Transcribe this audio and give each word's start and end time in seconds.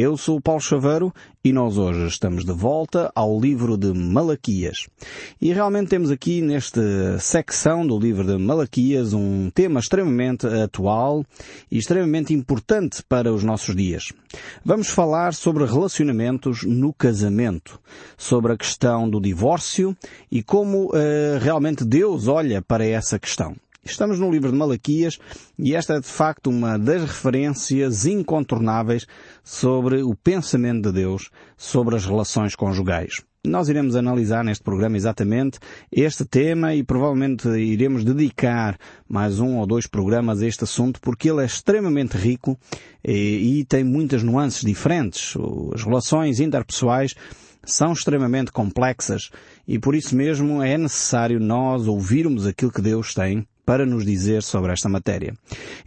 Eu 0.00 0.16
sou 0.16 0.36
o 0.36 0.40
Paulo 0.40 0.60
Chaveiro 0.60 1.12
e 1.44 1.52
nós 1.52 1.76
hoje 1.76 2.06
estamos 2.06 2.44
de 2.44 2.52
volta 2.52 3.10
ao 3.16 3.40
livro 3.40 3.76
de 3.76 3.92
Malaquias. 3.92 4.86
E 5.40 5.52
realmente 5.52 5.88
temos 5.88 6.12
aqui 6.12 6.40
nesta 6.40 7.18
secção 7.18 7.84
do 7.84 7.98
livro 7.98 8.22
de 8.22 8.38
Malaquias 8.38 9.12
um 9.12 9.50
tema 9.50 9.80
extremamente 9.80 10.46
atual 10.46 11.24
e 11.68 11.78
extremamente 11.78 12.32
importante 12.32 13.02
para 13.08 13.32
os 13.34 13.42
nossos 13.42 13.74
dias. 13.74 14.12
Vamos 14.64 14.86
falar 14.86 15.34
sobre 15.34 15.64
relacionamentos 15.64 16.62
no 16.62 16.92
casamento, 16.92 17.80
sobre 18.16 18.52
a 18.52 18.56
questão 18.56 19.10
do 19.10 19.20
divórcio 19.20 19.96
e 20.30 20.44
como 20.44 20.90
uh, 20.90 21.40
realmente 21.40 21.84
Deus 21.84 22.28
olha 22.28 22.62
para 22.62 22.86
essa 22.86 23.18
questão. 23.18 23.56
Estamos 23.88 24.18
no 24.18 24.30
livro 24.30 24.52
de 24.52 24.56
Malaquias 24.56 25.18
e 25.58 25.74
esta 25.74 25.94
é 25.94 26.00
de 26.00 26.06
facto 26.06 26.50
uma 26.50 26.78
das 26.78 27.00
referências 27.00 28.04
incontornáveis 28.04 29.06
sobre 29.42 30.02
o 30.02 30.14
pensamento 30.14 30.82
de 30.82 31.00
Deus 31.00 31.30
sobre 31.56 31.96
as 31.96 32.04
relações 32.04 32.54
conjugais. 32.54 33.22
Nós 33.46 33.70
iremos 33.70 33.96
analisar 33.96 34.44
neste 34.44 34.62
programa 34.62 34.98
exatamente 34.98 35.58
este 35.90 36.26
tema 36.26 36.74
e 36.74 36.84
provavelmente 36.84 37.48
iremos 37.48 38.04
dedicar 38.04 38.78
mais 39.08 39.40
um 39.40 39.56
ou 39.56 39.66
dois 39.66 39.86
programas 39.86 40.42
a 40.42 40.46
este 40.46 40.64
assunto 40.64 41.00
porque 41.00 41.30
ele 41.30 41.42
é 41.42 41.46
extremamente 41.46 42.18
rico 42.18 42.58
e, 43.02 43.60
e 43.60 43.64
tem 43.64 43.82
muitas 43.82 44.22
nuances 44.22 44.60
diferentes. 44.60 45.34
As 45.74 45.82
relações 45.82 46.40
interpessoais 46.40 47.14
são 47.64 47.92
extremamente 47.92 48.52
complexas 48.52 49.30
e 49.66 49.78
por 49.78 49.94
isso 49.94 50.14
mesmo 50.14 50.62
é 50.62 50.76
necessário 50.76 51.40
nós 51.40 51.88
ouvirmos 51.88 52.46
aquilo 52.46 52.70
que 52.70 52.82
Deus 52.82 53.14
tem 53.14 53.46
para 53.68 53.84
nos 53.84 54.02
dizer 54.02 54.42
sobre 54.42 54.72
esta 54.72 54.88
matéria. 54.88 55.34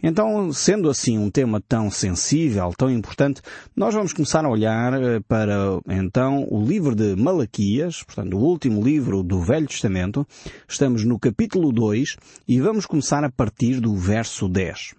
Então, 0.00 0.52
sendo 0.52 0.88
assim 0.88 1.18
um 1.18 1.28
tema 1.28 1.60
tão 1.60 1.90
sensível, 1.90 2.72
tão 2.78 2.88
importante, 2.88 3.42
nós 3.74 3.92
vamos 3.92 4.12
começar 4.12 4.44
a 4.44 4.48
olhar 4.48 4.92
eh, 5.02 5.18
para, 5.26 5.80
então, 5.88 6.46
o 6.48 6.64
livro 6.64 6.94
de 6.94 7.16
Malaquias, 7.16 8.04
portanto, 8.04 8.36
o 8.36 8.40
último 8.40 8.80
livro 8.80 9.24
do 9.24 9.40
Velho 9.40 9.66
Testamento. 9.66 10.24
Estamos 10.68 11.04
no 11.04 11.18
capítulo 11.18 11.72
2 11.72 12.18
e 12.46 12.60
vamos 12.60 12.86
começar 12.86 13.24
a 13.24 13.32
partir 13.32 13.80
do 13.80 13.96
verso 13.96 14.48
10. 14.48 14.94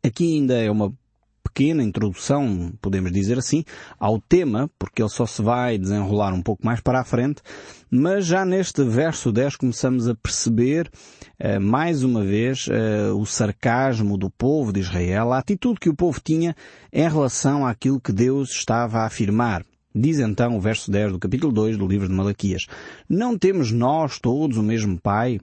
Aqui 0.00 0.36
ainda 0.36 0.54
é 0.54 0.70
uma 0.70 0.92
pequena 1.42 1.82
introdução, 1.82 2.72
podemos 2.80 3.12
dizer 3.12 3.38
assim, 3.38 3.64
ao 3.98 4.20
tema, 4.20 4.70
porque 4.78 5.02
ele 5.02 5.08
só 5.08 5.26
se 5.26 5.42
vai 5.42 5.78
desenrolar 5.78 6.32
um 6.32 6.42
pouco 6.42 6.64
mais 6.64 6.80
para 6.80 7.00
a 7.00 7.04
frente, 7.04 7.42
mas 7.90 8.26
já 8.26 8.44
neste 8.44 8.84
verso 8.84 9.32
10 9.32 9.56
começamos 9.56 10.08
a 10.08 10.14
perceber, 10.14 10.90
uh, 11.40 11.60
mais 11.60 12.02
uma 12.02 12.24
vez, 12.24 12.66
uh, 12.68 13.16
o 13.16 13.24
sarcasmo 13.26 14.16
do 14.16 14.30
povo 14.30 14.72
de 14.72 14.80
Israel, 14.80 15.32
a 15.32 15.38
atitude 15.38 15.80
que 15.80 15.88
o 15.88 15.94
povo 15.94 16.20
tinha 16.22 16.54
em 16.92 17.08
relação 17.08 17.66
àquilo 17.66 18.00
que 18.00 18.12
Deus 18.12 18.50
estava 18.50 18.98
a 18.98 19.06
afirmar. 19.06 19.64
Diz 19.94 20.18
então 20.20 20.56
o 20.56 20.60
verso 20.60 20.90
10 20.90 21.12
do 21.12 21.18
capítulo 21.18 21.52
2 21.52 21.76
do 21.76 21.86
livro 21.86 22.06
de 22.06 22.14
Malaquias: 22.14 22.66
Não 23.08 23.38
temos 23.38 23.72
nós 23.72 24.18
todos 24.20 24.56
o 24.56 24.62
mesmo 24.62 25.00
Pai? 25.00 25.40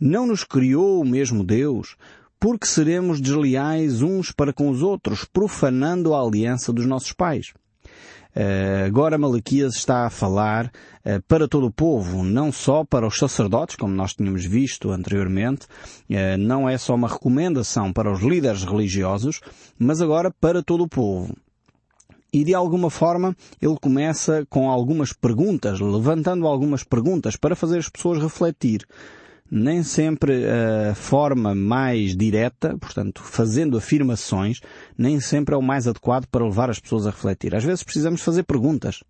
Não 0.00 0.26
nos 0.26 0.44
criou 0.44 1.00
o 1.00 1.04
mesmo 1.04 1.44
Deus? 1.44 1.96
Porque 2.42 2.66
seremos 2.66 3.20
desleais 3.20 4.02
uns 4.02 4.32
para 4.32 4.52
com 4.52 4.68
os 4.68 4.82
outros, 4.82 5.24
profanando 5.24 6.12
a 6.12 6.20
aliança 6.20 6.72
dos 6.72 6.84
nossos 6.86 7.12
pais. 7.12 7.52
Uh, 8.34 8.84
agora 8.84 9.16
Malaquias 9.16 9.76
está 9.76 10.06
a 10.06 10.10
falar 10.10 10.66
uh, 10.66 11.22
para 11.28 11.46
todo 11.46 11.66
o 11.66 11.70
povo, 11.70 12.24
não 12.24 12.50
só 12.50 12.82
para 12.84 13.06
os 13.06 13.16
sacerdotes, 13.16 13.76
como 13.76 13.94
nós 13.94 14.14
tínhamos 14.14 14.44
visto 14.44 14.90
anteriormente, 14.90 15.66
uh, 16.10 16.36
não 16.36 16.68
é 16.68 16.76
só 16.76 16.96
uma 16.96 17.06
recomendação 17.06 17.92
para 17.92 18.10
os 18.10 18.20
líderes 18.20 18.64
religiosos, 18.64 19.40
mas 19.78 20.00
agora 20.00 20.28
para 20.28 20.64
todo 20.64 20.82
o 20.82 20.88
povo. 20.88 21.36
E 22.32 22.42
de 22.42 22.54
alguma 22.54 22.90
forma 22.90 23.36
ele 23.60 23.76
começa 23.80 24.44
com 24.50 24.68
algumas 24.68 25.12
perguntas, 25.12 25.78
levantando 25.78 26.48
algumas 26.48 26.82
perguntas 26.82 27.36
para 27.36 27.54
fazer 27.54 27.78
as 27.78 27.88
pessoas 27.88 28.20
refletir 28.20 28.84
nem 29.54 29.82
sempre 29.82 30.46
a 30.46 30.94
forma 30.94 31.54
mais 31.54 32.16
direta, 32.16 32.74
portanto, 32.78 33.22
fazendo 33.22 33.76
afirmações, 33.76 34.62
nem 34.96 35.20
sempre 35.20 35.54
é 35.54 35.58
o 35.58 35.62
mais 35.62 35.86
adequado 35.86 36.26
para 36.26 36.42
levar 36.42 36.70
as 36.70 36.80
pessoas 36.80 37.06
a 37.06 37.10
refletir. 37.10 37.54
Às 37.54 37.62
vezes 37.62 37.82
precisamos 37.82 38.22
fazer 38.22 38.44
perguntas. 38.44 39.04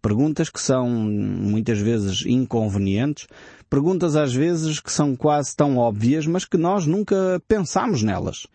Perguntas 0.00 0.48
que 0.48 0.62
são 0.62 0.88
muitas 0.88 1.78
vezes 1.78 2.24
inconvenientes, 2.24 3.26
perguntas 3.68 4.16
às 4.16 4.32
vezes 4.32 4.80
que 4.80 4.90
são 4.90 5.14
quase 5.14 5.54
tão 5.54 5.76
óbvias, 5.76 6.26
mas 6.26 6.46
que 6.46 6.56
nós 6.56 6.86
nunca 6.86 7.40
pensamos 7.46 8.02
nelas. 8.02 8.46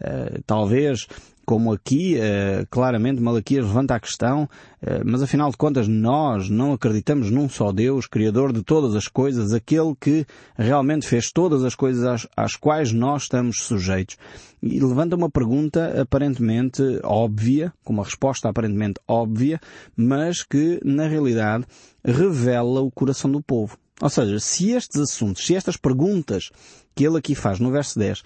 Uh, 0.00 0.40
talvez 0.46 1.08
como 1.44 1.72
aqui, 1.72 2.16
uh, 2.16 2.66
claramente 2.70 3.20
Malaquias 3.20 3.64
levanta 3.64 3.94
a 3.94 4.00
questão, 4.00 4.44
uh, 4.82 5.02
mas 5.04 5.22
afinal 5.22 5.50
de 5.50 5.56
contas 5.56 5.86
nós 5.86 6.48
não 6.48 6.72
acreditamos 6.72 7.30
num 7.30 7.48
só 7.48 7.72
Deus, 7.72 8.06
Criador 8.06 8.52
de 8.52 8.62
todas 8.62 8.94
as 8.94 9.08
coisas, 9.08 9.52
aquele 9.52 9.94
que 10.00 10.26
realmente 10.56 11.06
fez 11.06 11.30
todas 11.30 11.64
as 11.64 11.74
coisas 11.74 12.04
às, 12.04 12.28
às 12.36 12.56
quais 12.56 12.92
nós 12.92 13.22
estamos 13.22 13.58
sujeitos. 13.62 14.16
E 14.62 14.80
levanta 14.80 15.16
uma 15.16 15.30
pergunta 15.30 16.00
aparentemente 16.00 16.82
óbvia, 17.02 17.72
com 17.84 17.92
uma 17.92 18.04
resposta 18.04 18.48
aparentemente 18.48 19.00
óbvia, 19.06 19.60
mas 19.96 20.42
que 20.42 20.80
na 20.84 21.06
realidade 21.06 21.64
revela 22.04 22.80
o 22.80 22.90
coração 22.90 23.30
do 23.30 23.42
povo. 23.42 23.76
Ou 24.00 24.10
seja, 24.10 24.40
se 24.40 24.72
estes 24.72 25.00
assuntos, 25.00 25.46
se 25.46 25.54
estas 25.54 25.76
perguntas 25.76 26.50
que 26.94 27.06
ele 27.06 27.18
aqui 27.18 27.34
faz 27.34 27.60
no 27.60 27.70
verso 27.70 27.98
10 27.98 28.22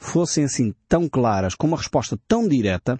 fossem 0.00 0.44
assim 0.44 0.74
tão 0.88 1.08
claras, 1.08 1.54
com 1.54 1.66
uma 1.66 1.76
resposta 1.76 2.18
tão 2.26 2.48
direta, 2.48 2.98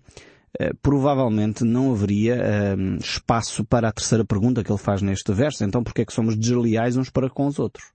eh, 0.59 0.73
provavelmente 0.83 1.65
não 1.65 1.93
haveria 1.93 2.35
eh, 2.35 2.77
espaço 3.01 3.65
para 3.65 3.89
a 3.89 3.93
terceira 3.93 4.25
pergunta 4.25 4.63
que 4.63 4.71
ele 4.71 4.79
faz 4.79 5.01
neste 5.01 5.33
verso. 5.33 5.65
Então, 5.65 5.83
porque 5.83 6.03
é 6.03 6.05
que 6.05 6.13
somos 6.13 6.37
desleais 6.37 6.97
uns 6.97 7.09
para 7.09 7.31
com 7.31 7.47
os 7.47 7.59
outros? 7.59 7.87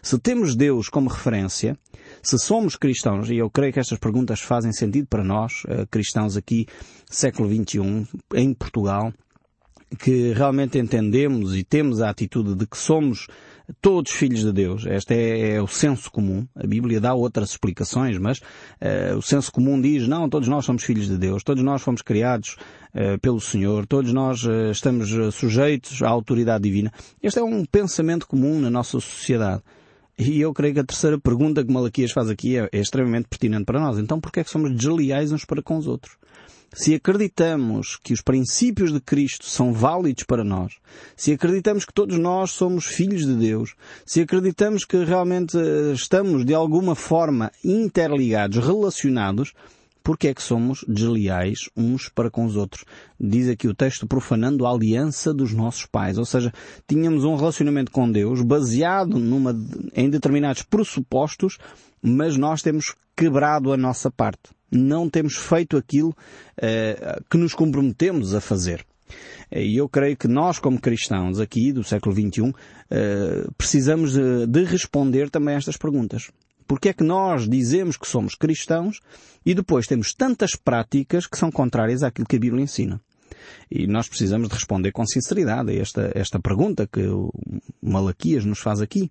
Se 0.00 0.18
temos 0.18 0.56
Deus 0.56 0.88
como 0.88 1.10
referência, 1.10 1.76
se 2.22 2.38
somos 2.38 2.76
cristãos, 2.76 3.30
e 3.30 3.36
eu 3.36 3.50
creio 3.50 3.72
que 3.72 3.80
estas 3.80 3.98
perguntas 3.98 4.40
fazem 4.40 4.72
sentido 4.72 5.06
para 5.08 5.24
nós, 5.24 5.62
eh, 5.68 5.84
cristãos 5.90 6.36
aqui, 6.36 6.66
século 7.10 7.48
XXI, 7.48 8.06
em 8.34 8.54
Portugal, 8.54 9.12
que 9.98 10.32
realmente 10.32 10.78
entendemos 10.78 11.56
e 11.56 11.62
temos 11.62 12.00
a 12.00 12.10
atitude 12.10 12.54
de 12.54 12.66
que 12.66 12.76
somos 12.76 13.28
todos 13.80 14.12
filhos 14.12 14.42
de 14.42 14.52
Deus. 14.52 14.86
Este 14.86 15.14
é, 15.14 15.54
é, 15.54 15.62
o 15.62 15.66
senso 15.66 16.10
comum. 16.10 16.46
A 16.54 16.66
Bíblia 16.66 17.00
dá 17.00 17.14
outras 17.14 17.50
explicações, 17.50 18.18
mas 18.18 18.38
uh, 18.38 19.16
o 19.16 19.22
senso 19.22 19.50
comum 19.52 19.80
diz, 19.80 20.06
não, 20.06 20.28
todos 20.28 20.48
nós 20.48 20.64
somos 20.64 20.82
filhos 20.82 21.08
de 21.08 21.16
Deus, 21.16 21.42
todos 21.42 21.62
nós 21.62 21.82
fomos 21.82 22.02
criados 22.02 22.56
uh, 22.94 23.18
pelo 23.20 23.40
Senhor, 23.40 23.86
todos 23.86 24.12
nós 24.12 24.44
uh, 24.44 24.70
estamos 24.70 25.10
sujeitos 25.34 26.02
à 26.02 26.08
autoridade 26.08 26.64
divina. 26.64 26.92
Este 27.22 27.38
é 27.38 27.42
um 27.42 27.64
pensamento 27.64 28.26
comum 28.26 28.60
na 28.60 28.70
nossa 28.70 29.00
sociedade. 29.00 29.62
E 30.18 30.40
eu 30.40 30.52
creio 30.54 30.72
que 30.72 30.80
a 30.80 30.84
terceira 30.84 31.18
pergunta 31.18 31.62
que 31.62 31.70
Malaquias 31.70 32.10
faz 32.10 32.30
aqui 32.30 32.56
é, 32.56 32.68
é 32.72 32.78
extremamente 32.80 33.28
pertinente 33.28 33.66
para 33.66 33.78
nós. 33.78 33.98
Então, 33.98 34.18
porquê 34.18 34.40
é 34.40 34.44
que 34.44 34.50
somos 34.50 34.74
desleais 34.74 35.30
uns 35.30 35.44
para 35.44 35.62
com 35.62 35.76
os 35.76 35.86
outros? 35.86 36.16
Se 36.72 36.94
acreditamos 36.94 37.98
que 38.02 38.12
os 38.12 38.20
princípios 38.20 38.92
de 38.92 39.00
Cristo 39.00 39.46
são 39.46 39.72
válidos 39.72 40.24
para 40.24 40.44
nós, 40.44 40.74
se 41.16 41.32
acreditamos 41.32 41.84
que 41.84 41.92
todos 41.92 42.18
nós 42.18 42.50
somos 42.50 42.84
filhos 42.86 43.26
de 43.26 43.34
Deus, 43.34 43.74
se 44.04 44.20
acreditamos 44.20 44.84
que 44.84 45.02
realmente 45.04 45.56
eh, 45.56 45.92
estamos 45.92 46.44
de 46.44 46.54
alguma 46.54 46.94
forma 46.94 47.50
interligados, 47.64 48.64
relacionados, 48.64 49.52
porque 50.06 50.28
é 50.28 50.34
que 50.34 50.42
somos 50.42 50.84
desleais 50.86 51.68
uns 51.76 52.08
para 52.08 52.30
com 52.30 52.44
os 52.44 52.54
outros? 52.54 52.84
Diz 53.18 53.48
aqui 53.48 53.66
o 53.66 53.74
texto 53.74 54.06
profanando 54.06 54.64
a 54.64 54.70
aliança 54.70 55.34
dos 55.34 55.52
nossos 55.52 55.84
pais. 55.84 56.16
Ou 56.16 56.24
seja, 56.24 56.52
tínhamos 56.86 57.24
um 57.24 57.34
relacionamento 57.34 57.90
com 57.90 58.08
Deus 58.08 58.40
baseado 58.40 59.18
numa, 59.18 59.52
em 59.92 60.08
determinados 60.08 60.62
pressupostos, 60.62 61.58
mas 62.00 62.36
nós 62.36 62.62
temos 62.62 62.94
quebrado 63.16 63.72
a 63.72 63.76
nossa 63.76 64.10
parte 64.10 64.56
não 64.70 65.08
temos 65.08 65.36
feito 65.36 65.76
aquilo 65.76 66.10
uh, 66.10 67.24
que 67.30 67.38
nos 67.38 67.54
comprometemos 67.54 68.34
a 68.34 68.40
fazer. 68.40 68.84
E 69.50 69.76
eu 69.76 69.88
creio 69.88 70.16
que 70.16 70.26
nós, 70.26 70.58
como 70.58 70.80
cristãos 70.80 71.38
aqui 71.38 71.72
do 71.72 71.84
século 71.84 72.14
XXI, 72.14 72.42
uh, 72.50 72.54
precisamos 73.56 74.12
de, 74.12 74.46
de 74.46 74.64
responder 74.64 75.30
também 75.30 75.54
a 75.54 75.58
estas 75.58 75.76
perguntas. 75.76 76.30
Porque 76.66 76.88
é 76.88 76.92
que 76.92 77.04
nós 77.04 77.48
dizemos 77.48 77.96
que 77.96 78.08
somos 78.08 78.34
cristãos 78.34 79.00
e 79.44 79.54
depois 79.54 79.86
temos 79.86 80.12
tantas 80.12 80.56
práticas 80.56 81.26
que 81.26 81.38
são 81.38 81.50
contrárias 81.50 82.02
àquilo 82.02 82.26
que 82.26 82.36
a 82.36 82.40
Bíblia 82.40 82.64
ensina? 82.64 83.00
E 83.70 83.86
nós 83.86 84.08
precisamos 84.08 84.48
de 84.48 84.54
responder 84.54 84.90
com 84.90 85.06
sinceridade 85.06 85.70
a 85.70 85.80
esta, 85.80 86.10
esta 86.14 86.40
pergunta 86.40 86.88
que 86.88 87.06
o 87.06 87.32
Malaquias 87.80 88.44
nos 88.44 88.58
faz 88.58 88.80
aqui. 88.80 89.10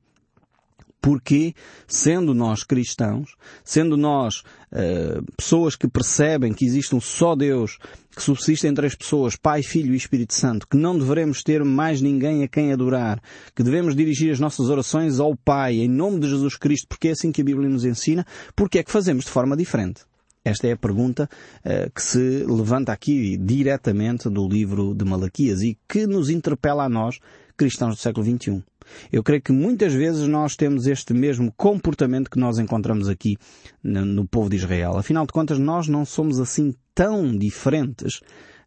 Porque, 1.02 1.54
sendo 1.88 2.34
nós 2.34 2.64
cristãos, 2.64 3.36
sendo 3.64 3.96
nós 3.96 4.40
uh, 4.72 5.24
pessoas 5.38 5.76
que 5.76 5.88
percebem 5.88 6.52
que 6.52 6.66
existe 6.66 6.96
um 6.96 7.02
só 7.02 7.36
Deus, 7.36 7.78
que 8.16 8.24
subsiste 8.24 8.66
em 8.66 8.74
três 8.74 8.96
pessoas, 8.96 9.36
Pai, 9.36 9.62
Filho 9.62 9.94
e 9.94 9.98
Espírito 9.98 10.34
Santo, 10.34 10.68
que 10.68 10.78
não 10.78 10.98
devemos 10.98 11.44
ter 11.44 11.64
mais 11.64 12.02
ninguém 12.02 12.44
a 12.44 12.48
quem 12.48 12.74
adorar, 12.74 13.22
que 13.56 13.62
devemos 13.62 13.96
dirigir 13.96 14.32
as 14.32 14.40
nossas 14.40 14.68
orações 14.68 15.20
ao 15.20 15.36
Pai, 15.36 15.76
em 15.76 15.88
nome 15.88 16.20
de 16.20 16.30
Jesus 16.30 16.56
Cristo, 16.56 16.88
porque 16.88 17.10
é 17.10 17.12
assim 17.12 17.32
que 17.32 17.42
a 17.42 17.46
Bíblia 17.46 17.70
nos 17.70 17.86
ensina, 17.86 18.26
porque 18.56 18.80
é 18.80 18.84
que 18.84 18.92
fazemos 18.92 19.26
de 19.26 19.32
forma 19.32 19.56
diferente? 19.56 20.02
Esta 20.46 20.68
é 20.68 20.74
a 20.74 20.78
pergunta 20.78 21.28
uh, 21.66 21.92
que 21.92 22.02
se 22.02 22.46
levanta 22.46 22.92
aqui 22.92 23.36
diretamente 23.36 24.30
do 24.30 24.48
livro 24.48 24.94
de 24.94 25.04
Malaquias 25.04 25.64
e 25.64 25.76
que 25.90 26.06
nos 26.06 26.30
interpela 26.30 26.86
a 26.86 26.90
nós, 26.90 27.20
cristãos 27.58 27.96
do 27.96 28.02
século 28.02 28.26
XXI. 28.26 28.64
Eu 29.12 29.24
creio 29.24 29.42
que 29.42 29.52
muitas 29.52 29.94
vezes 29.94 30.28
nós 30.28 30.56
temos 30.56 30.88
este 30.88 31.14
mesmo 31.14 31.52
comportamento 31.56 32.30
que 32.30 32.40
nós 32.40 32.60
encontramos 32.60 33.08
aqui 33.10 33.38
no, 33.84 34.28
povo 34.28 34.50
de 34.50 34.58
Israel. 34.58 34.98
Afinal 34.98 35.26
de 35.26 35.34
contas, 35.34 35.60
nós 35.60 35.88
não 35.88 36.06
somos 36.06 36.40
assim 36.40 36.74
tão 36.94 37.38
diferentes 37.38 38.20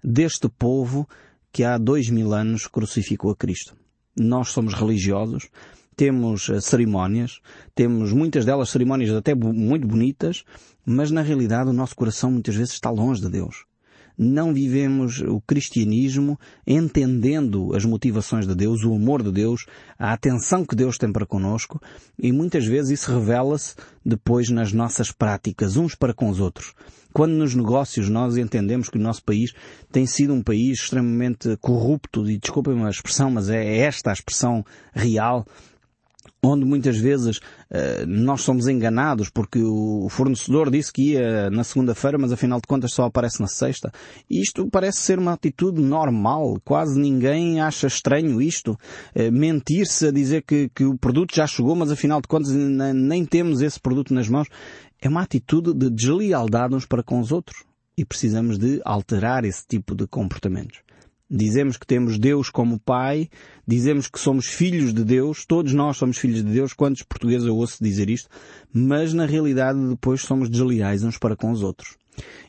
deste 0.02 0.48
povo 0.48 1.08
que 1.52 1.64
há 1.64 1.78
dois 1.78 2.08
mil 2.08 2.32
anos 2.32 2.66
crucificou 2.66 3.30
a 3.30 3.36
Cristo. 3.36 3.76
Nós 4.16 4.48
somos 4.48 4.74
religiosos, 4.74 5.48
temos 5.96 6.48
eh, 6.48 6.60
cerimónias, 6.60 7.40
temos 7.74 8.12
muitas 8.12 8.44
delas 8.44 8.70
cerimónias 8.70 9.10
até 9.10 9.34
muito 9.34 9.86
bonitas, 9.86 10.44
mas 10.84 11.10
na 11.10 11.22
realidade 11.22 11.70
o 11.70 11.72
nosso 11.72 11.94
coração 11.96 12.30
muitas 12.30 12.54
vezes 12.54 12.74
está 12.74 12.90
longe 12.90 13.20
de 13.20 13.28
Deus. 13.28 13.67
Não 14.18 14.52
vivemos 14.52 15.20
o 15.20 15.40
cristianismo 15.40 16.36
entendendo 16.66 17.72
as 17.76 17.84
motivações 17.84 18.48
de 18.48 18.54
Deus, 18.54 18.82
o 18.82 18.92
amor 18.92 19.22
de 19.22 19.30
Deus, 19.30 19.64
a 19.96 20.12
atenção 20.12 20.64
que 20.64 20.74
Deus 20.74 20.98
tem 20.98 21.12
para 21.12 21.24
conosco 21.24 21.80
e 22.18 22.32
muitas 22.32 22.66
vezes 22.66 23.00
isso 23.00 23.12
revela-se 23.12 23.76
depois 24.04 24.50
nas 24.50 24.72
nossas 24.72 25.12
práticas, 25.12 25.76
uns 25.76 25.94
para 25.94 26.12
com 26.12 26.28
os 26.28 26.40
outros. 26.40 26.74
Quando 27.12 27.32
nos 27.32 27.54
negócios 27.54 28.08
nós 28.08 28.36
entendemos 28.36 28.88
que 28.88 28.98
o 28.98 29.00
nosso 29.00 29.22
país 29.22 29.52
tem 29.90 30.04
sido 30.04 30.34
um 30.34 30.42
país 30.42 30.80
extremamente 30.80 31.56
corrupto, 31.58 32.28
e 32.28 32.38
desculpem 32.38 32.84
a 32.84 32.90
expressão, 32.90 33.30
mas 33.30 33.48
é 33.48 33.78
esta 33.78 34.10
a 34.10 34.12
expressão 34.12 34.64
real, 34.92 35.46
onde 36.42 36.64
muitas 36.64 36.96
vezes 36.98 37.38
uh, 37.38 38.06
nós 38.06 38.42
somos 38.42 38.68
enganados 38.68 39.28
porque 39.30 39.60
o 39.62 40.08
fornecedor 40.10 40.70
disse 40.70 40.92
que 40.92 41.12
ia 41.12 41.50
na 41.50 41.64
segunda-feira, 41.64 42.18
mas 42.18 42.32
afinal 42.32 42.60
de 42.60 42.66
contas 42.66 42.92
só 42.92 43.04
aparece 43.04 43.40
na 43.40 43.46
sexta. 43.46 43.92
Isto 44.28 44.68
parece 44.70 44.98
ser 44.98 45.18
uma 45.18 45.32
atitude 45.32 45.80
normal, 45.80 46.60
quase 46.64 46.98
ninguém 46.98 47.60
acha 47.60 47.86
estranho 47.86 48.40
isto. 48.40 48.78
Uh, 49.14 49.32
Mentir-se 49.32 50.08
a 50.08 50.10
dizer 50.10 50.42
que, 50.42 50.68
que 50.74 50.84
o 50.84 50.96
produto 50.96 51.34
já 51.34 51.46
chegou, 51.46 51.74
mas 51.74 51.90
afinal 51.90 52.20
de 52.20 52.28
contas 52.28 52.52
nem 52.52 53.24
temos 53.24 53.60
esse 53.60 53.78
produto 53.78 54.12
nas 54.12 54.28
mãos, 54.28 54.48
é 55.00 55.08
uma 55.08 55.22
atitude 55.22 55.72
de 55.74 55.90
deslealdade 55.90 56.74
uns 56.74 56.86
para 56.86 57.02
com 57.02 57.20
os 57.20 57.32
outros. 57.32 57.64
E 57.96 58.04
precisamos 58.04 58.58
de 58.58 58.80
alterar 58.84 59.44
esse 59.44 59.66
tipo 59.66 59.94
de 59.94 60.06
comportamentos. 60.06 60.80
Dizemos 61.30 61.76
que 61.76 61.86
temos 61.86 62.18
Deus 62.18 62.48
como 62.48 62.80
Pai, 62.80 63.28
dizemos 63.66 64.08
que 64.08 64.18
somos 64.18 64.46
filhos 64.46 64.94
de 64.94 65.04
Deus, 65.04 65.44
todos 65.44 65.74
nós 65.74 65.98
somos 65.98 66.16
filhos 66.16 66.42
de 66.42 66.50
Deus, 66.50 66.72
quantos 66.72 67.02
portugueses 67.02 67.46
eu 67.46 67.56
ouço 67.56 67.82
dizer 67.82 68.08
isto, 68.08 68.30
mas 68.72 69.12
na 69.12 69.26
realidade 69.26 69.78
depois 69.88 70.22
somos 70.22 70.48
desleais 70.48 71.04
uns 71.04 71.18
para 71.18 71.36
com 71.36 71.50
os 71.50 71.62
outros. 71.62 71.96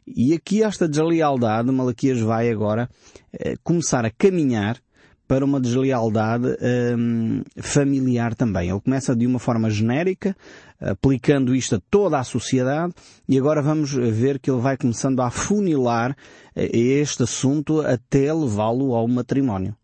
E 0.07 0.33
aqui 0.33 0.63
esta 0.63 0.87
deslealdade, 0.87 1.71
Malaquias 1.71 2.19
vai 2.21 2.49
agora 2.49 2.89
eh, 3.33 3.55
começar 3.63 4.05
a 4.05 4.09
caminhar 4.09 4.81
para 5.29 5.45
uma 5.45 5.59
deslealdade 5.59 6.57
hum, 6.97 7.43
familiar 7.57 8.33
também. 8.33 8.71
Ele 8.71 8.81
começa 8.81 9.15
de 9.15 9.27
uma 9.27 9.37
forma 9.37 9.69
genérica, 9.69 10.35
aplicando 10.81 11.55
isto 11.55 11.75
a 11.75 11.81
toda 11.87 12.17
a 12.17 12.23
sociedade, 12.23 12.95
e 13.27 13.37
agora 13.37 13.61
vamos 13.61 13.93
ver 13.93 14.39
que 14.39 14.49
ele 14.49 14.59
vai 14.59 14.75
começando 14.75 15.19
a 15.19 15.27
afunilar 15.27 16.17
eh, 16.55 16.75
este 16.75 17.21
assunto 17.21 17.79
até 17.81 18.33
levá-lo 18.33 18.95
ao 18.95 19.07
matrimónio 19.07 19.75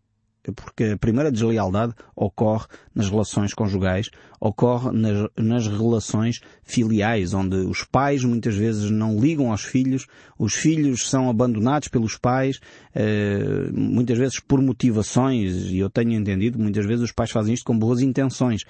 porque 0.52 0.84
a 0.84 0.96
primeira 0.96 1.30
deslealdade 1.30 1.94
ocorre 2.14 2.66
nas 2.94 3.08
relações 3.08 3.52
conjugais, 3.54 4.10
ocorre 4.40 4.90
nas, 4.96 5.28
nas, 5.36 5.66
relações 5.66 6.40
filiais, 6.62 7.34
onde 7.34 7.56
os 7.56 7.84
pais 7.84 8.24
muitas 8.24 8.54
vezes 8.54 8.90
não 8.90 9.18
ligam 9.18 9.50
aos 9.50 9.62
filhos, 9.62 10.06
os 10.38 10.54
filhos 10.54 11.08
são 11.08 11.28
abandonados 11.28 11.88
pelos 11.88 12.16
pais, 12.16 12.60
eh, 12.94 13.70
muitas 13.72 14.18
vezes 14.18 14.40
por 14.40 14.60
motivações, 14.60 15.70
e 15.70 15.78
eu 15.78 15.90
tenho 15.90 16.12
entendido, 16.12 16.58
muitas 16.58 16.86
vezes 16.86 17.04
os 17.04 17.12
pais 17.12 17.30
fazem 17.30 17.54
isto 17.54 17.64
com 17.64 17.78
boas 17.78 18.00
intenções, 18.00 18.62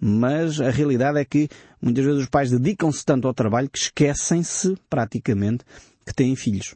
mas 0.00 0.60
a 0.60 0.70
realidade 0.70 1.18
é 1.18 1.24
que 1.24 1.48
muitas 1.80 2.04
vezes 2.04 2.22
os 2.22 2.28
pais 2.28 2.50
dedicam-se 2.50 3.04
tanto 3.04 3.26
ao 3.26 3.34
trabalho 3.34 3.68
que 3.68 3.78
esquecem-se 3.78 4.76
praticamente 4.88 5.64
que 6.06 6.14
têm 6.14 6.36
filhos 6.36 6.74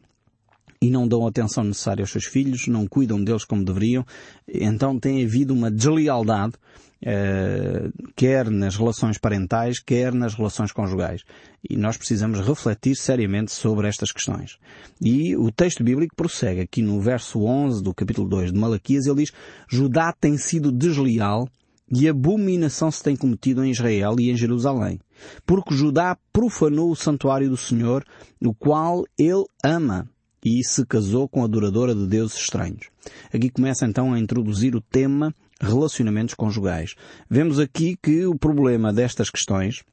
e 0.81 0.89
não 0.89 1.07
dão 1.07 1.25
a 1.25 1.29
atenção 1.29 1.63
necessária 1.63 2.03
aos 2.03 2.11
seus 2.11 2.25
filhos, 2.25 2.67
não 2.67 2.87
cuidam 2.87 3.21
deles 3.21 3.43
como 3.43 3.65
deveriam, 3.65 4.05
então 4.47 4.97
tem 4.97 5.23
havido 5.23 5.53
uma 5.53 5.69
deslealdade, 5.69 6.53
eh, 7.01 7.89
quer 8.15 8.49
nas 8.49 8.77
relações 8.77 9.17
parentais, 9.17 9.79
quer 9.79 10.13
nas 10.13 10.33
relações 10.33 10.71
conjugais. 10.71 11.23
E 11.69 11.75
nós 11.75 11.97
precisamos 11.97 12.39
refletir 12.39 12.95
seriamente 12.95 13.51
sobre 13.51 13.87
estas 13.89 14.11
questões. 14.11 14.57
E 15.01 15.35
o 15.35 15.51
texto 15.51 15.83
bíblico 15.83 16.15
prossegue 16.15 16.61
aqui 16.61 16.81
no 16.81 17.01
verso 17.01 17.43
11 17.43 17.83
do 17.83 17.93
capítulo 17.93 18.27
2 18.29 18.53
de 18.53 18.59
Malaquias, 18.59 19.05
ele 19.05 19.23
diz, 19.23 19.33
Judá 19.69 20.13
tem 20.13 20.37
sido 20.37 20.71
desleal 20.71 21.47
e 21.91 22.07
abominação 22.07 22.89
se 22.89 23.03
tem 23.03 23.15
cometido 23.15 23.65
em 23.65 23.71
Israel 23.71 24.15
e 24.17 24.29
em 24.29 24.37
Jerusalém. 24.37 24.99
Porque 25.45 25.75
Judá 25.75 26.17
profanou 26.31 26.91
o 26.91 26.95
santuário 26.95 27.49
do 27.49 27.57
Senhor, 27.57 28.05
o 28.41 28.53
qual 28.53 29.03
ele 29.17 29.43
ama 29.63 30.07
e 30.43 30.63
se 30.63 30.85
casou 30.85 31.27
com 31.27 31.41
a 31.41 31.45
adoradora 31.45 31.93
de 31.93 32.07
deuses 32.07 32.37
estranhos. 32.37 32.87
Aqui 33.33 33.49
começa 33.49 33.85
então 33.85 34.13
a 34.13 34.19
introduzir 34.19 34.75
o 34.75 34.81
tema 34.81 35.33
relacionamentos 35.61 36.33
conjugais. 36.33 36.95
Vemos 37.29 37.59
aqui 37.59 37.97
que 38.01 38.25
o 38.25 38.37
problema 38.37 38.93
destas 38.93 39.29
questões, 39.29 39.83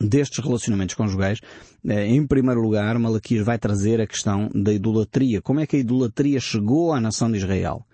destes 0.00 0.42
relacionamentos 0.44 0.94
conjugais, 0.94 1.40
eh, 1.86 2.06
em 2.06 2.26
primeiro 2.26 2.60
lugar, 2.60 2.98
Malaquias 2.98 3.44
vai 3.44 3.58
trazer 3.58 4.00
a 4.00 4.06
questão 4.06 4.48
da 4.54 4.72
idolatria. 4.72 5.42
Como 5.42 5.60
é 5.60 5.66
que 5.66 5.76
a 5.76 5.80
idolatria 5.80 6.40
chegou 6.40 6.92
à 6.92 7.00
nação 7.00 7.30
de 7.30 7.38
Israel? 7.38 7.84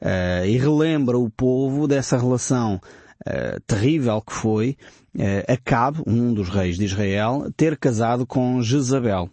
Uh, 0.00 0.46
e 0.46 0.56
relembra 0.56 1.18
o 1.18 1.28
povo 1.28 1.86
dessa 1.86 2.16
relação 2.16 2.80
uh, 3.26 3.60
terrível 3.66 4.20
que 4.22 4.32
foi 4.32 4.76
uh, 5.14 5.52
Acabe, 5.52 6.02
um 6.06 6.32
dos 6.32 6.48
reis 6.48 6.78
de 6.78 6.86
Israel, 6.86 7.52
ter 7.54 7.76
casado 7.76 8.26
com 8.26 8.62
Jezabel 8.62 9.30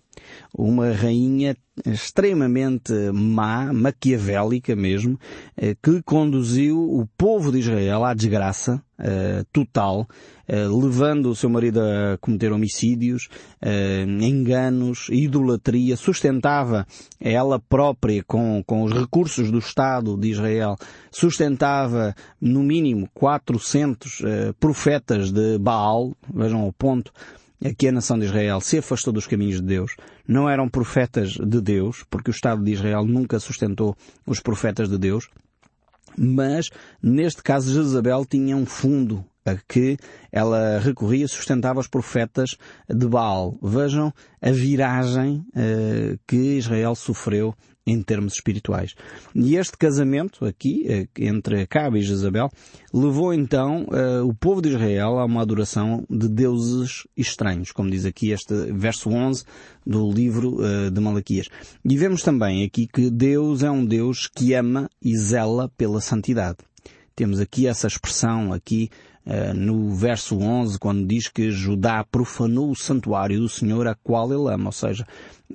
uma 0.53 0.91
rainha 0.91 1.55
extremamente 1.85 2.93
má, 3.13 3.71
maquiavélica 3.71 4.75
mesmo, 4.75 5.19
eh, 5.55 5.75
que 5.81 6.01
conduziu 6.01 6.77
o 6.77 7.07
povo 7.17 7.51
de 7.51 7.59
Israel 7.59 8.03
à 8.03 8.13
desgraça 8.13 8.81
uh, 8.99 9.45
total, 9.51 10.01
uh, 10.01 10.81
levando 10.81 11.29
o 11.29 11.35
seu 11.35 11.49
marido 11.49 11.79
a 11.79 12.17
cometer 12.19 12.51
homicídios, 12.51 13.29
uh, 13.61 14.23
enganos, 14.23 15.07
idolatria, 15.11 15.95
sustentava 15.95 16.85
ela 17.19 17.59
própria 17.59 18.23
com, 18.23 18.63
com 18.65 18.83
os 18.83 18.91
recursos 18.91 19.51
do 19.51 19.59
Estado 19.59 20.17
de 20.17 20.31
Israel, 20.31 20.75
sustentava 21.11 22.15
no 22.41 22.63
mínimo 22.63 23.09
400 23.13 24.21
profetas 24.59 25.31
de 25.31 25.57
Baal, 25.57 26.13
vejam 26.33 26.67
o 26.67 26.73
ponto, 26.73 27.11
que 27.77 27.87
a 27.87 27.91
nação 27.91 28.17
de 28.19 28.25
Israel 28.25 28.61
se 28.61 28.77
afastou 28.77 29.11
dos 29.11 29.27
caminhos 29.27 29.61
de 29.61 29.67
Deus, 29.67 29.95
não 30.27 30.49
eram 30.49 30.69
profetas 30.69 31.31
de 31.31 31.61
Deus, 31.61 32.03
porque 32.09 32.29
o 32.29 32.31
Estado 32.31 32.63
de 32.63 32.71
Israel 32.71 33.05
nunca 33.05 33.39
sustentou 33.39 33.95
os 34.25 34.39
profetas 34.39 34.89
de 34.89 34.97
Deus, 34.97 35.29
mas 36.17 36.69
neste 37.01 37.43
caso 37.43 37.73
Jezabel 37.73 38.25
tinha 38.25 38.55
um 38.55 38.65
fundo 38.65 39.25
a 39.45 39.55
que 39.55 39.97
ela 40.31 40.79
recorria 40.79 41.25
e 41.25 41.29
sustentava 41.29 41.79
os 41.79 41.87
profetas 41.87 42.57
de 42.89 43.07
Baal. 43.07 43.57
Vejam 43.61 44.13
a 44.41 44.51
viragem 44.51 45.45
uh, 45.49 46.19
que 46.27 46.57
Israel 46.57 46.95
sofreu 46.95 47.55
em 47.87 48.03
termos 48.03 48.33
espirituais. 48.33 48.93
E 49.33 49.55
este 49.55 49.77
casamento 49.77 50.45
aqui, 50.45 50.85
eh, 50.85 51.07
entre 51.17 51.61
Acabe 51.61 51.99
e 51.99 52.01
Jezabel, 52.01 52.49
levou 52.93 53.33
então 53.33 53.83
uh, 53.83 54.27
o 54.27 54.35
povo 54.35 54.61
de 54.61 54.69
Israel 54.69 55.17
a 55.19 55.25
uma 55.25 55.41
adoração 55.41 56.03
de 56.09 56.27
deuses 56.27 57.07
estranhos, 57.15 57.71
como 57.71 57.89
diz 57.89 58.05
aqui 58.05 58.31
este 58.31 58.53
verso 58.73 59.09
11 59.09 59.45
do 59.85 60.11
livro 60.11 60.57
uh, 60.57 60.91
de 60.91 60.99
Malaquias. 60.99 61.47
E 61.85 61.97
vemos 61.97 62.21
também 62.21 62.65
aqui 62.65 62.87
que 62.87 63.09
Deus 63.09 63.63
é 63.63 63.71
um 63.71 63.85
Deus 63.85 64.27
que 64.27 64.53
ama 64.53 64.89
e 65.01 65.17
zela 65.17 65.71
pela 65.77 66.01
santidade. 66.01 66.57
Temos 67.17 67.39
aqui 67.39 67.65
essa 67.65 67.87
expressão 67.87 68.53
aqui 68.53 68.91
uh, 69.25 69.51
no 69.51 69.89
verso 69.89 70.37
11, 70.37 70.77
quando 70.77 71.03
diz 71.03 71.27
que 71.27 71.49
Judá 71.49 72.03
profanou 72.03 72.69
o 72.69 72.75
santuário 72.75 73.39
do 73.39 73.49
Senhor 73.49 73.87
a 73.87 73.95
qual 73.95 74.31
ele 74.31 74.53
ama. 74.53 74.67
Ou 74.67 74.71
seja, 74.71 75.03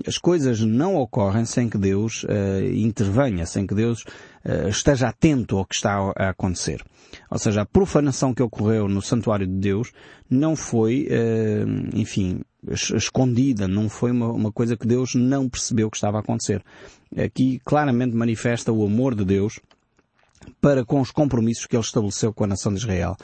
as 0.04 0.18
coisas 0.18 0.58
não 0.58 0.96
ocorrem 0.96 1.44
sem 1.44 1.68
que 1.68 1.78
Deus 1.78 2.24
uh, 2.24 2.64
intervenha, 2.74 3.46
sem 3.46 3.64
que 3.64 3.76
Deus 3.76 4.02
uh, 4.44 4.68
esteja 4.68 5.06
atento 5.06 5.56
ao 5.56 5.64
que 5.64 5.76
está 5.76 6.12
a 6.16 6.30
acontecer. 6.30 6.82
Ou 7.30 7.38
seja, 7.38 7.62
a 7.62 7.66
profanação 7.66 8.34
que 8.34 8.42
ocorreu 8.42 8.88
no 8.88 9.00
santuário 9.00 9.46
de 9.46 9.54
Deus 9.54 9.92
não 10.28 10.56
foi, 10.56 11.06
enfim, 11.92 12.40
escondida, 12.70 13.68
não 13.68 13.90
foi 13.90 14.10
uma, 14.10 14.32
uma, 14.32 14.50
coisa 14.50 14.78
que 14.78 14.86
Deus 14.86 15.14
não 15.14 15.46
percebeu 15.46 15.90
que 15.90 15.96
estava 15.98 16.16
a 16.16 16.20
acontecer. 16.20 16.64
Aqui 17.14 17.60
claramente 17.66 18.16
manifesta 18.16 18.72
o 18.72 18.82
amor 18.82 19.14
de 19.14 19.26
Deus 19.26 19.60
para 20.60 20.84
com 20.84 21.00
os 21.00 21.10
compromissos 21.10 21.66
que 21.66 21.76
ele 21.76 21.84
estabeleceu 21.84 22.32
com 22.32 22.44
a 22.44 22.46
nação 22.46 22.72
de 22.72 22.78
Israel. 22.78 23.16